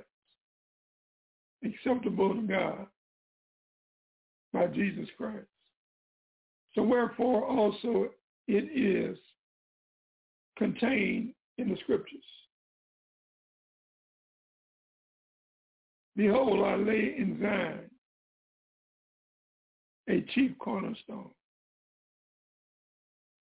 acceptable 1.64 2.34
to 2.34 2.42
God 2.42 2.86
by 4.52 4.66
Jesus 4.66 5.08
Christ. 5.16 5.46
So 6.74 6.82
wherefore 6.82 7.44
also 7.44 8.10
it 8.48 8.64
is 8.74 9.18
contained 10.56 11.34
in 11.58 11.68
the 11.68 11.76
scriptures. 11.82 12.18
Behold, 16.16 16.64
I 16.64 16.74
lay 16.76 17.14
in 17.16 17.38
Zion 17.40 17.90
a 20.08 20.20
chief 20.34 20.50
cornerstone, 20.58 21.30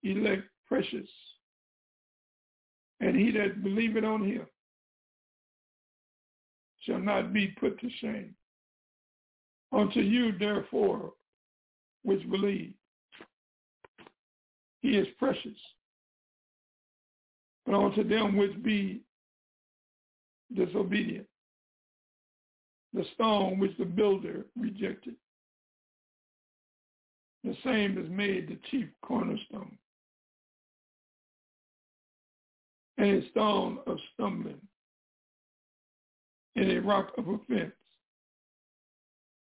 elect 0.03 0.43
precious, 0.67 1.09
and 2.99 3.15
he 3.15 3.31
that 3.31 3.63
believeth 3.63 4.03
on 4.03 4.25
him 4.25 4.45
shall 6.81 6.99
not 6.99 7.33
be 7.33 7.47
put 7.59 7.79
to 7.79 7.89
shame. 8.01 8.35
Unto 9.71 9.99
you, 9.99 10.37
therefore, 10.37 11.13
which 12.03 12.27
believe, 12.29 12.73
he 14.81 14.97
is 14.97 15.07
precious. 15.17 15.57
But 17.65 17.75
unto 17.75 18.03
them 18.03 18.35
which 18.35 18.61
be 18.63 19.01
disobedient, 20.55 21.27
the 22.93 23.05
stone 23.13 23.59
which 23.59 23.77
the 23.77 23.85
builder 23.85 24.45
rejected, 24.57 25.15
the 27.43 27.55
same 27.63 27.97
is 27.97 28.09
made 28.09 28.49
the 28.49 28.57
chief 28.71 28.87
cornerstone, 29.03 29.77
and 32.99 33.23
a 33.23 33.29
stone 33.29 33.79
of 33.87 33.97
stumbling, 34.13 34.59
and 36.55 36.69
a 36.69 36.81
rock 36.81 37.11
of 37.17 37.27
offense, 37.29 37.71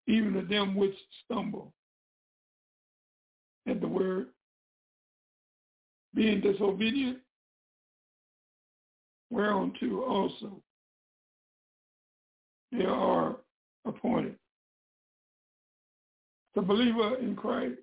even 0.06 0.32
to 0.32 0.42
them 0.42 0.76
which 0.76 0.94
stumble 1.24 1.72
at 3.68 3.80
the 3.80 3.88
word, 3.88 4.28
being 6.14 6.40
disobedient, 6.40 7.18
whereunto 9.30 10.02
also 10.02 10.62
they 12.70 12.84
are 12.84 13.36
appointed. 13.84 14.36
The 16.54 16.62
believer 16.62 17.16
in 17.16 17.34
Christ, 17.34 17.78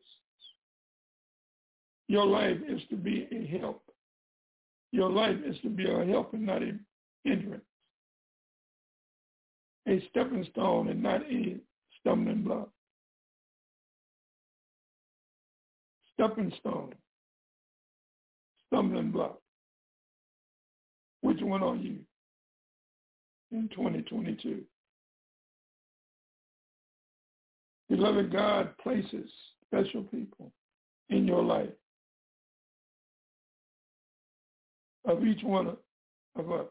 your 2.08 2.26
life 2.26 2.58
is 2.68 2.82
to 2.90 2.96
be 2.96 3.28
a 3.32 3.60
help. 3.60 3.84
Your 4.92 5.10
life 5.10 5.38
is 5.46 5.56
to 5.62 5.70
be 5.70 5.86
a 5.86 6.06
help 6.06 6.34
and 6.34 6.46
not 6.46 6.64
a 6.64 6.72
hindrance. 7.24 7.64
A 9.88 10.02
stepping 10.10 10.46
stone 10.52 10.90
and 10.90 11.02
not 11.02 11.22
a 11.24 11.58
stumbling 12.00 12.44
block. 12.44 12.70
Stepping 16.14 16.52
stone, 16.60 16.94
stumbling 18.68 19.12
block. 19.12 19.40
Which 21.22 21.42
one 21.42 21.64
are 21.64 21.76
you 21.76 22.00
in 23.52 23.70
2022? 23.70 24.64
Beloved, 27.90 28.32
God 28.32 28.78
places 28.84 29.30
special 29.66 30.04
people 30.04 30.52
in 31.10 31.26
your 31.26 31.42
life 31.42 31.70
of 35.06 35.26
each 35.26 35.44
one 35.44 35.76
of 36.36 36.52
us. 36.52 36.68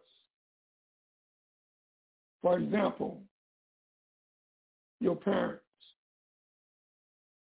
For 2.43 2.59
example, 2.59 3.20
your 5.01 5.16
parents, 5.16 5.62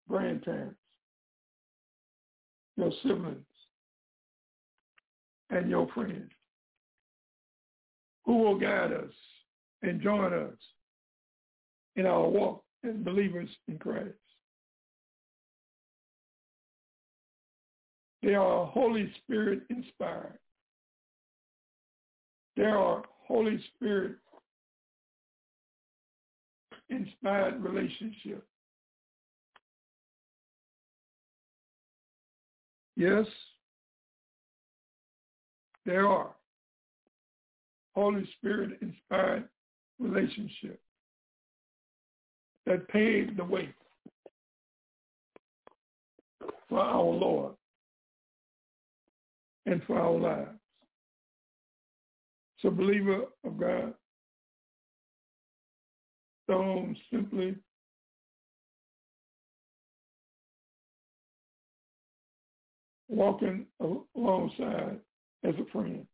grandparents, 0.09 0.79
your 2.77 2.93
siblings, 3.03 3.45
and 5.51 5.71
your 5.71 5.89
friends 5.95 6.31
who 8.25 8.39
will 8.39 8.59
guide 8.59 8.93
us 8.93 9.13
and 9.83 10.01
join 10.01 10.33
us 10.33 10.57
in 11.97 12.07
our 12.07 12.29
walk 12.29 12.65
as 12.85 12.95
believers 12.97 13.49
in 13.69 13.79
Christ. 13.79 14.09
They 18.23 18.35
are 18.35 18.67
Holy 18.67 19.13
Spirit 19.23 19.63
inspired. 19.69 20.39
They 22.57 22.65
are 22.65 23.03
Holy 23.27 23.59
Spirit 23.75 24.17
inspired 26.89 27.63
relationship. 27.63 28.45
Yes, 32.97 33.27
there 35.85 36.07
are 36.07 36.31
Holy 37.95 38.29
Spirit 38.39 38.79
inspired 38.83 39.49
relationship 39.99 40.81
that 42.67 42.89
paved 42.89 43.37
the 43.37 43.45
way 43.45 43.75
for 46.69 46.81
our 46.81 47.03
Lord 47.03 47.55
and 49.67 49.83
for 49.87 49.99
our 49.99 50.19
lives. 50.19 50.59
So 52.65 52.71
believer 52.71 53.25
of 53.45 53.59
God, 53.61 53.93
don't 56.49 56.97
simply 57.13 57.57
walking 63.07 63.67
alongside 64.17 64.99
as 65.45 65.55
a 65.61 65.71
friend, 65.73 66.07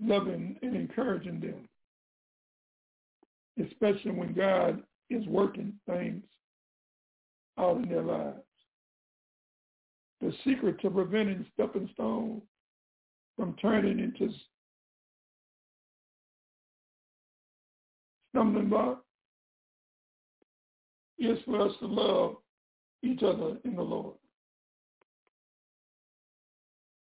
loving 0.00 0.56
and 0.62 0.74
encouraging 0.74 1.40
them, 1.40 1.68
especially 3.62 4.12
when 4.12 4.32
God 4.32 4.82
is 5.10 5.26
working 5.26 5.74
things 5.86 6.24
out 7.58 7.76
in 7.76 7.88
their 7.90 8.00
lives. 8.00 8.38
The 10.22 10.32
secret 10.42 10.80
to 10.80 10.88
preventing 10.88 11.44
stepping 11.52 11.90
stones 11.92 12.40
from 13.36 13.56
turning 13.60 13.98
into 13.98 14.32
stumbling 18.30 18.68
block 18.68 19.02
is 21.18 21.38
for 21.44 21.60
us 21.60 21.72
to 21.80 21.86
love 21.86 22.36
each 23.02 23.22
other 23.22 23.56
in 23.64 23.76
the 23.76 23.82
Lord. 23.82 24.14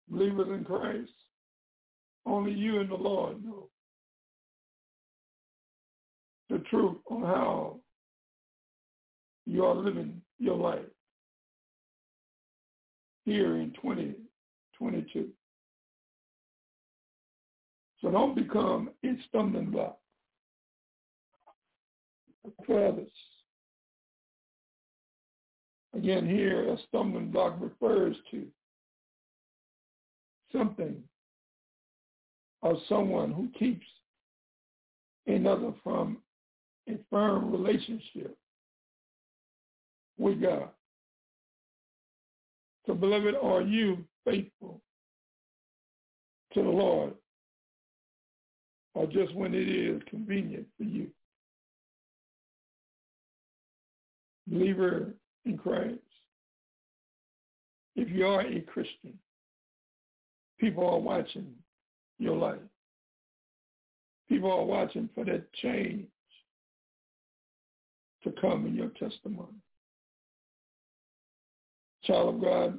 Believers 0.08 0.48
in 0.48 0.64
Christ, 0.64 1.10
only 2.24 2.52
you 2.52 2.80
and 2.80 2.90
the 2.90 2.94
Lord 2.94 3.44
know 3.44 3.68
the 6.48 6.58
truth 6.70 6.96
on 7.10 7.22
how 7.22 7.76
you 9.46 9.64
are 9.64 9.74
living 9.74 10.20
your 10.38 10.56
life 10.56 10.80
here 13.24 13.56
in 13.56 13.72
2022. 13.82 15.28
So 18.00 18.10
don't 18.10 18.34
become 18.34 18.90
a 19.04 19.16
stumbling 19.28 19.70
block 19.70 19.98
for 22.66 22.86
others. 22.86 23.10
Again, 25.94 26.28
here 26.28 26.72
a 26.72 26.76
stumbling 26.88 27.30
block 27.30 27.56
refers 27.60 28.16
to 28.30 28.46
something 30.52 31.02
or 32.62 32.76
someone 32.88 33.32
who 33.32 33.48
keeps 33.58 33.86
another 35.26 35.72
from 35.82 36.18
a 36.88 36.98
firm 37.10 37.50
relationship 37.50 38.36
with 40.18 40.40
God. 40.40 40.68
So, 42.86 42.94
beloved, 42.94 43.34
are 43.42 43.62
you 43.62 44.04
faithful 44.24 44.80
to 46.54 46.62
the 46.62 46.68
Lord 46.68 47.14
or 48.94 49.06
just 49.06 49.34
when 49.34 49.54
it 49.54 49.68
is 49.68 50.02
convenient 50.08 50.66
for 50.76 50.84
you? 50.84 51.08
Believer 54.46 55.14
in 55.44 55.58
Christ, 55.58 55.98
if 57.96 58.08
you 58.10 58.26
are 58.26 58.40
a 58.40 58.60
Christian, 58.60 59.18
people 60.58 60.86
are 60.86 60.98
watching 60.98 61.52
your 62.18 62.36
life. 62.36 62.58
People 64.28 64.50
are 64.50 64.64
watching 64.64 65.08
for 65.14 65.24
that 65.24 65.52
change 65.54 66.06
to 68.24 68.32
come 68.40 68.66
in 68.66 68.74
your 68.74 68.90
testimony. 68.90 69.54
Child 72.04 72.34
of 72.36 72.40
God, 72.40 72.78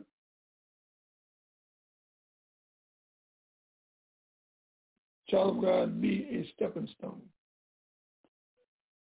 child 5.29 5.57
of 5.57 5.63
God, 5.63 6.01
be 6.01 6.27
a 6.31 6.51
stepping 6.55 6.87
stone 6.97 7.21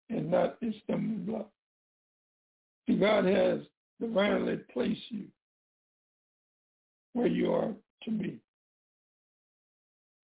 and 0.09 0.29
not 0.29 0.57
a 0.61 0.73
stumbling 0.83 1.25
block. 1.25 1.49
See, 2.87 2.95
God 2.95 3.25
has 3.25 3.59
divinely 3.99 4.57
placed 4.73 5.01
you 5.09 5.25
where 7.13 7.27
you 7.27 7.53
are 7.53 7.73
to 8.03 8.11
be, 8.11 8.39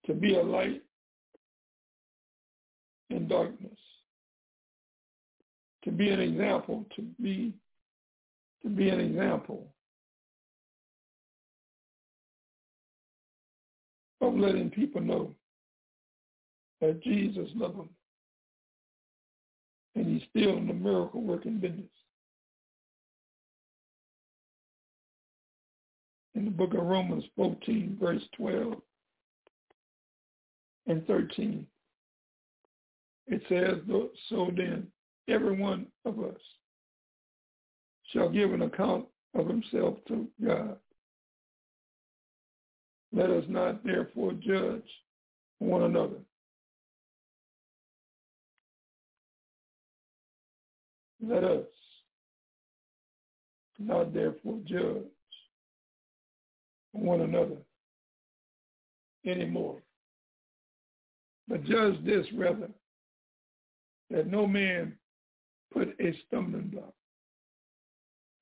to 0.05 0.13
be 0.13 0.35
a 0.35 0.43
light 0.43 0.81
in 3.09 3.27
darkness 3.27 3.77
to 5.83 5.91
be 5.91 6.09
an 6.09 6.19
example, 6.19 6.85
to 6.95 7.01
be 7.21 7.53
to 8.61 8.69
be 8.69 8.89
an 8.89 8.99
example 8.99 9.65
of 14.19 14.35
letting 14.35 14.69
people 14.69 14.99
know 14.99 15.33
that 16.81 17.03
Jesus 17.03 17.49
them. 17.57 17.89
And 19.95 20.05
he's 20.05 20.27
still 20.29 20.57
in 20.57 20.67
the 20.67 20.73
miracle 20.73 21.21
working 21.21 21.57
business. 21.57 21.85
In 26.35 26.45
the 26.45 26.51
book 26.51 26.73
of 26.73 26.85
Romans 26.85 27.25
14, 27.35 27.97
verse 27.99 28.23
12 28.37 28.75
and 30.87 31.05
13, 31.05 31.65
it 33.27 33.41
says, 33.49 33.79
so 34.29 34.51
then 34.55 34.87
every 35.27 35.57
one 35.57 35.87
of 36.05 36.19
us 36.19 36.39
shall 38.13 38.29
give 38.29 38.53
an 38.53 38.61
account 38.61 39.05
of 39.35 39.47
himself 39.47 39.97
to 40.07 40.27
God. 40.43 40.77
Let 43.11 43.29
us 43.29 43.43
not 43.47 43.83
therefore 43.83 44.33
judge 44.33 44.87
one 45.59 45.83
another. 45.83 46.17
Let 51.21 51.43
us 51.43 51.65
not 53.77 54.13
therefore 54.13 54.59
judge 54.65 55.03
one 56.91 57.21
another 57.21 57.57
anymore. 59.25 59.81
But 61.47 61.63
judge 61.63 61.95
this 62.05 62.25
rather, 62.33 62.69
that 64.09 64.27
no 64.27 64.47
man 64.47 64.93
put 65.73 65.89
a 65.99 66.13
stumbling 66.27 66.67
block 66.67 66.93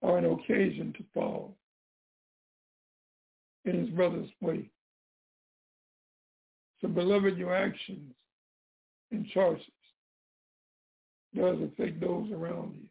or 0.01 0.17
an 0.17 0.25
occasion 0.25 0.93
to 0.97 1.03
fall 1.13 1.55
in 3.65 3.79
his 3.79 3.89
brother's 3.89 4.29
way. 4.41 4.69
So 6.81 6.87
beloved, 6.87 7.37
your 7.37 7.55
actions 7.55 8.13
and 9.11 9.27
choices 9.27 9.65
does 11.37 11.57
affect 11.61 12.01
those 12.01 12.31
around 12.31 12.75
you. 12.75 12.87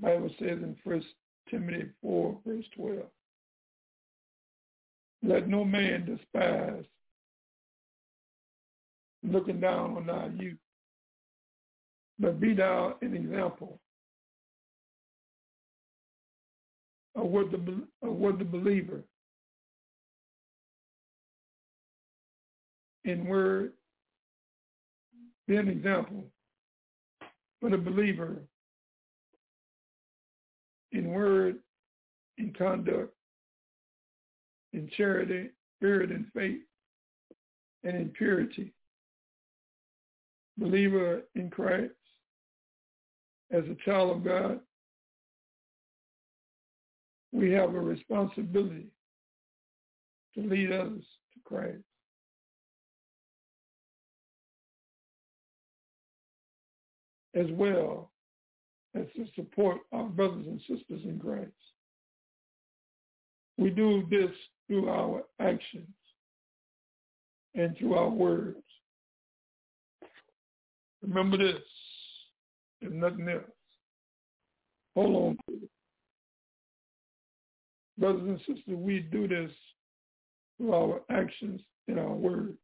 Bible 0.00 0.30
says 0.38 0.58
in 0.62 0.76
First 0.84 1.06
Timothy 1.50 1.90
4, 2.02 2.38
verse 2.46 2.64
12, 2.76 2.98
let 5.22 5.48
no 5.48 5.64
man 5.64 6.06
despise 6.06 6.84
looking 9.22 9.60
down 9.60 9.96
on 9.96 10.06
thy 10.06 10.28
youth, 10.42 10.56
but 12.18 12.40
be 12.40 12.54
thou 12.54 12.96
an 13.02 13.14
example 13.14 13.78
of 17.14 17.26
what 17.26 17.50
the, 17.50 17.58
of 18.02 18.14
what 18.14 18.38
the 18.38 18.44
believer 18.44 19.02
in 23.04 23.26
word, 23.26 23.72
be 25.46 25.56
an 25.56 25.68
example 25.68 26.24
for 27.60 27.70
the 27.70 27.78
believer 27.78 28.42
in 30.92 31.10
word, 31.10 31.56
in 32.38 32.52
conduct, 32.52 33.14
in 34.72 34.90
charity, 34.96 35.50
spirit, 35.78 36.10
and 36.10 36.26
faith, 36.34 36.62
and 37.84 37.96
in 37.96 38.08
purity. 38.10 38.72
Believer 40.58 41.22
in 41.34 41.50
Christ, 41.50 41.92
as 43.50 43.64
a 43.64 43.76
child 43.84 44.16
of 44.16 44.24
God, 44.24 44.60
we 47.32 47.50
have 47.52 47.74
a 47.74 47.80
responsibility 47.80 48.88
to 50.34 50.40
lead 50.42 50.72
others 50.72 51.04
to 51.32 51.40
Christ. 51.44 51.82
As 57.40 57.46
well 57.52 58.10
as 58.94 59.06
to 59.16 59.24
support 59.34 59.78
our 59.92 60.04
brothers 60.04 60.46
and 60.46 60.60
sisters 60.60 61.00
in 61.04 61.18
Christ. 61.18 61.50
We 63.56 63.70
do 63.70 64.06
this 64.10 64.30
through 64.66 64.90
our 64.90 65.22
actions 65.40 65.88
and 67.54 67.74
through 67.78 67.94
our 67.94 68.10
words. 68.10 68.58
Remember 71.02 71.38
this, 71.38 71.62
if 72.82 72.92
nothing 72.92 73.26
else. 73.26 73.44
Hold 74.94 75.16
on 75.16 75.38
to 75.48 75.64
it. 75.64 75.70
Brothers 77.96 78.28
and 78.28 78.38
sisters, 78.40 78.64
we 78.66 79.00
do 79.00 79.26
this 79.26 79.50
through 80.58 80.74
our 80.74 81.00
actions 81.10 81.62
and 81.88 81.98
our 81.98 82.12
words. 82.12 82.58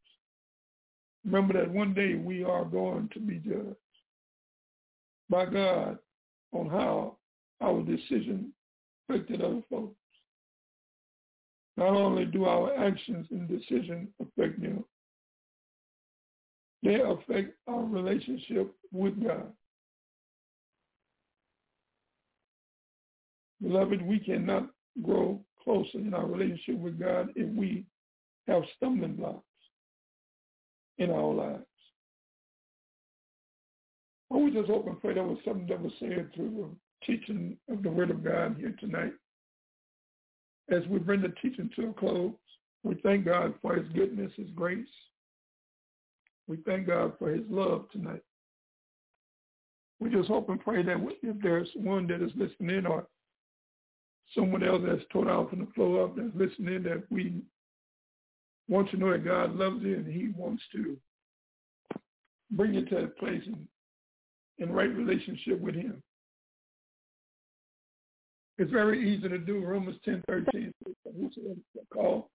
Remember 1.25 1.53
that 1.53 1.71
one 1.71 1.95
day 1.95 2.13
we 2.13 2.43
are 2.43 2.65
going 2.65 3.09
to 3.13 3.19
be 3.19 3.39
judged 3.39 3.75
by 5.29 5.45
God 5.45 5.97
on 6.53 6.69
how 6.69 7.17
our 7.61 7.81
decision 7.83 8.53
affected 9.09 9.41
other 9.41 9.61
folks. 9.69 9.95
Not 11.75 11.89
only 11.89 12.25
do 12.25 12.45
our 12.45 12.75
actions 12.75 13.27
and 13.29 13.47
decisions 13.47 14.09
affect 14.19 14.61
them, 14.61 14.83
they 16.83 17.01
affect 17.01 17.53
our 17.67 17.83
relationship 17.83 18.73
with 18.91 19.21
God. 19.23 19.51
Beloved, 23.61 24.01
we 24.01 24.19
cannot 24.19 24.69
grow 25.03 25.41
closer 25.63 25.99
in 25.99 26.13
our 26.13 26.25
relationship 26.25 26.77
with 26.77 26.99
God 26.99 27.29
if 27.35 27.47
we 27.55 27.85
have 28.47 28.63
stumbling 28.75 29.15
blocks 29.15 29.43
in 30.97 31.11
our 31.11 31.33
lives. 31.33 31.66
We 34.29 34.51
just 34.51 34.69
hope 34.69 34.87
and 34.87 34.99
pray 35.01 35.13
that 35.13 35.23
was 35.23 35.37
something 35.45 35.67
that 35.67 35.81
was 35.81 35.91
said 35.99 36.29
through 36.35 36.49
the 36.49 37.05
teaching 37.05 37.57
of 37.69 37.83
the 37.83 37.89
Word 37.89 38.11
of 38.11 38.23
God 38.23 38.55
here 38.59 38.75
tonight. 38.79 39.13
As 40.69 40.85
we 40.87 40.99
bring 40.99 41.21
the 41.21 41.33
teaching 41.41 41.69
to 41.75 41.89
a 41.89 41.93
close, 41.93 42.33
we 42.83 42.95
thank 43.03 43.25
God 43.25 43.53
for 43.61 43.75
his 43.75 43.87
goodness, 43.93 44.31
his 44.35 44.49
grace. 44.55 44.87
We 46.47 46.57
thank 46.65 46.87
God 46.87 47.13
for 47.19 47.29
his 47.29 47.45
love 47.49 47.89
tonight. 47.91 48.21
We 49.99 50.09
just 50.09 50.27
hope 50.27 50.49
and 50.49 50.59
pray 50.59 50.83
that 50.83 50.97
if 51.23 51.41
there's 51.41 51.69
one 51.75 52.07
that 52.07 52.21
is 52.21 52.31
listening 52.35 52.85
or 52.85 53.07
someone 54.35 54.63
else 54.63 54.81
that's 54.85 55.03
tore 55.11 55.29
out 55.29 55.49
from 55.49 55.59
the 55.59 55.67
floor 55.73 56.05
up 56.05 56.15
that's 56.15 56.29
listening, 56.35 56.83
that 56.83 57.03
we 57.09 57.41
want 58.67 58.89
to 58.91 58.97
know 58.97 59.11
that 59.11 59.25
God 59.25 59.55
loves 59.55 59.81
you 59.81 59.95
and 59.95 60.07
he 60.07 60.29
wants 60.37 60.61
to 60.73 60.97
bring 62.51 62.73
you 62.73 62.85
to 62.85 62.95
that 62.95 63.17
place 63.17 63.41
in, 63.45 63.67
in 64.59 64.71
right 64.71 64.93
relationship 64.93 65.59
with 65.59 65.75
him. 65.75 66.01
It's 68.57 68.71
very 68.71 69.13
easy 69.13 69.29
to 69.29 69.37
do. 69.37 69.63
Romans 69.63 69.97
10, 70.03 70.23
13. 70.27 70.73
Whosoever 71.05 71.59
call 71.93 72.29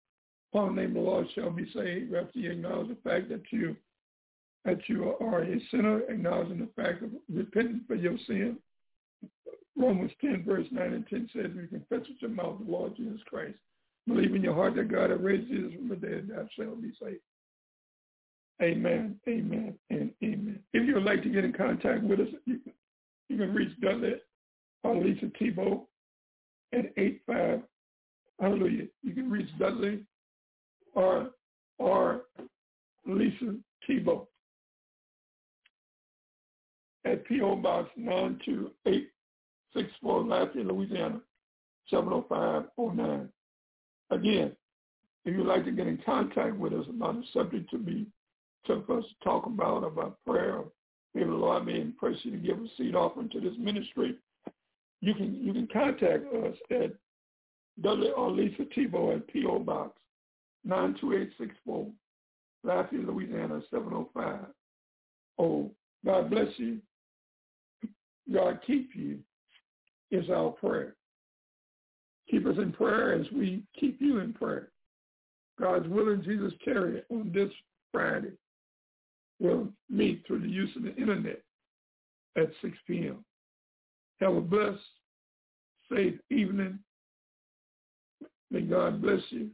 upon 0.52 0.76
the 0.76 0.82
name 0.82 0.90
of 0.90 1.02
the 1.02 1.10
Lord 1.10 1.26
shall 1.34 1.50
be 1.50 1.68
saved. 1.74 2.14
After 2.14 2.38
you 2.38 2.52
acknowledge 2.52 2.88
the 2.88 2.96
fact 3.08 3.28
that 3.30 3.42
you 3.50 3.76
that 4.64 4.88
you 4.88 5.14
are 5.20 5.42
a 5.42 5.60
sinner, 5.70 6.02
acknowledging 6.08 6.58
the 6.58 6.82
fact 6.82 7.02
of 7.02 7.10
repenting 7.32 7.80
for 7.86 7.96
your 7.96 8.16
sin. 8.26 8.56
Romans 9.76 10.12
10, 10.20 10.44
verse 10.46 10.66
9 10.70 10.92
and 10.92 11.08
10 11.08 11.30
says, 11.32 11.50
you 11.54 11.66
confess 11.66 12.06
with 12.08 12.20
your 12.20 12.30
mouth 12.30 12.58
the 12.64 12.70
Lord 12.70 12.96
Jesus 12.96 13.20
Christ. 13.26 13.56
Believe 14.06 14.34
in 14.34 14.42
your 14.42 14.54
heart 14.54 14.76
that 14.76 14.90
God 14.90 15.10
has 15.10 15.20
raised 15.20 15.48
Jesus 15.48 15.72
from 15.74 15.88
the 15.88 15.96
dead, 15.96 16.28
thou 16.28 16.46
shalt 16.54 16.82
be 16.82 16.92
saved. 17.02 17.20
Amen, 18.60 19.18
amen, 19.28 19.74
and 19.90 20.10
amen. 20.22 20.58
If 20.72 20.86
you 20.86 20.94
would 20.94 21.04
like 21.04 21.22
to 21.22 21.28
get 21.28 21.44
in 21.44 21.52
contact 21.52 22.02
with 22.04 22.20
us, 22.20 22.28
you 22.44 22.58
can, 22.58 22.72
you 23.28 23.36
can 23.36 23.54
reach 23.54 23.78
Dudley 23.80 24.14
or 24.84 24.96
Lisa 24.96 25.30
Thibeaux 25.40 25.86
at 26.72 26.92
85, 26.96 27.62
hallelujah. 28.40 28.86
You 29.02 29.14
can 29.14 29.30
reach 29.30 29.48
Dudley 29.58 30.04
or, 30.94 31.30
or 31.78 32.22
Lisa 33.06 33.56
Thibeaux 33.88 34.26
at 37.04 37.24
P.O. 37.26 37.56
Box 37.56 37.90
92864, 37.96 40.22
Lafayette, 40.22 40.66
Louisiana, 40.66 41.20
70509. 41.90 43.28
Again, 44.10 44.56
if 45.24 45.36
you'd 45.36 45.46
like 45.46 45.64
to 45.64 45.72
get 45.72 45.86
in 45.86 45.98
contact 46.04 46.56
with 46.56 46.72
us 46.72 46.86
about 46.88 47.16
a 47.16 47.22
subject 47.32 47.70
to 47.70 47.78
be 47.78 48.06
took 48.66 48.88
us 48.90 49.04
to 49.04 49.24
talk 49.24 49.46
about, 49.46 49.84
about 49.84 50.18
prayer, 50.26 50.60
maybe 51.14 51.30
the 51.30 51.36
Lord 51.36 51.66
may 51.66 51.80
impress 51.80 52.16
you 52.22 52.32
to 52.32 52.36
give 52.36 52.58
a 52.58 52.66
seed 52.76 52.94
offering 52.94 53.28
to 53.30 53.40
this 53.40 53.54
ministry, 53.58 54.16
you 55.00 55.14
can 55.14 55.34
you 55.42 55.52
can 55.52 55.68
contact 55.72 56.24
us 56.32 56.56
at 56.70 56.92
W 57.82 58.10
or 58.10 58.30
Lisa 58.30 58.64
Thibeaux 58.76 59.16
at 59.16 59.26
P.O. 59.28 59.58
Box 59.60 59.98
92864, 60.64 61.86
Lafayette, 62.64 63.06
Louisiana 63.06 63.60
705. 63.70 64.38
Oh, 65.38 65.70
God 66.04 66.30
bless 66.30 66.48
you. 66.56 66.78
God 68.32 68.60
keep 68.66 68.90
you 68.94 69.18
is 70.10 70.28
our 70.30 70.50
prayer. 70.50 70.94
Keep 72.30 72.46
us 72.46 72.56
in 72.58 72.72
prayer 72.72 73.14
as 73.14 73.26
we 73.32 73.62
keep 73.78 74.00
you 74.00 74.18
in 74.20 74.32
prayer. 74.32 74.68
God's 75.58 75.88
willing 75.88 76.22
Jesus 76.22 76.52
tarry 76.64 77.02
on 77.10 77.32
this 77.34 77.50
Friday. 77.92 78.32
Will 79.42 79.68
meet 79.90 80.24
through 80.26 80.40
the 80.40 80.48
use 80.48 80.70
of 80.76 80.84
the 80.84 80.94
internet 80.94 81.42
at 82.36 82.50
6 82.62 82.76
p.m. 82.86 83.24
Have 84.20 84.36
a 84.36 84.40
blessed, 84.40 84.78
safe 85.92 86.14
evening. 86.30 86.78
May 88.50 88.62
God 88.62 89.02
bless 89.02 89.20
you 89.30 89.50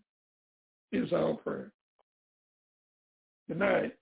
is 0.92 1.12
our 1.12 1.34
prayer. 1.34 1.70
Good 3.48 3.58
night. 3.58 3.94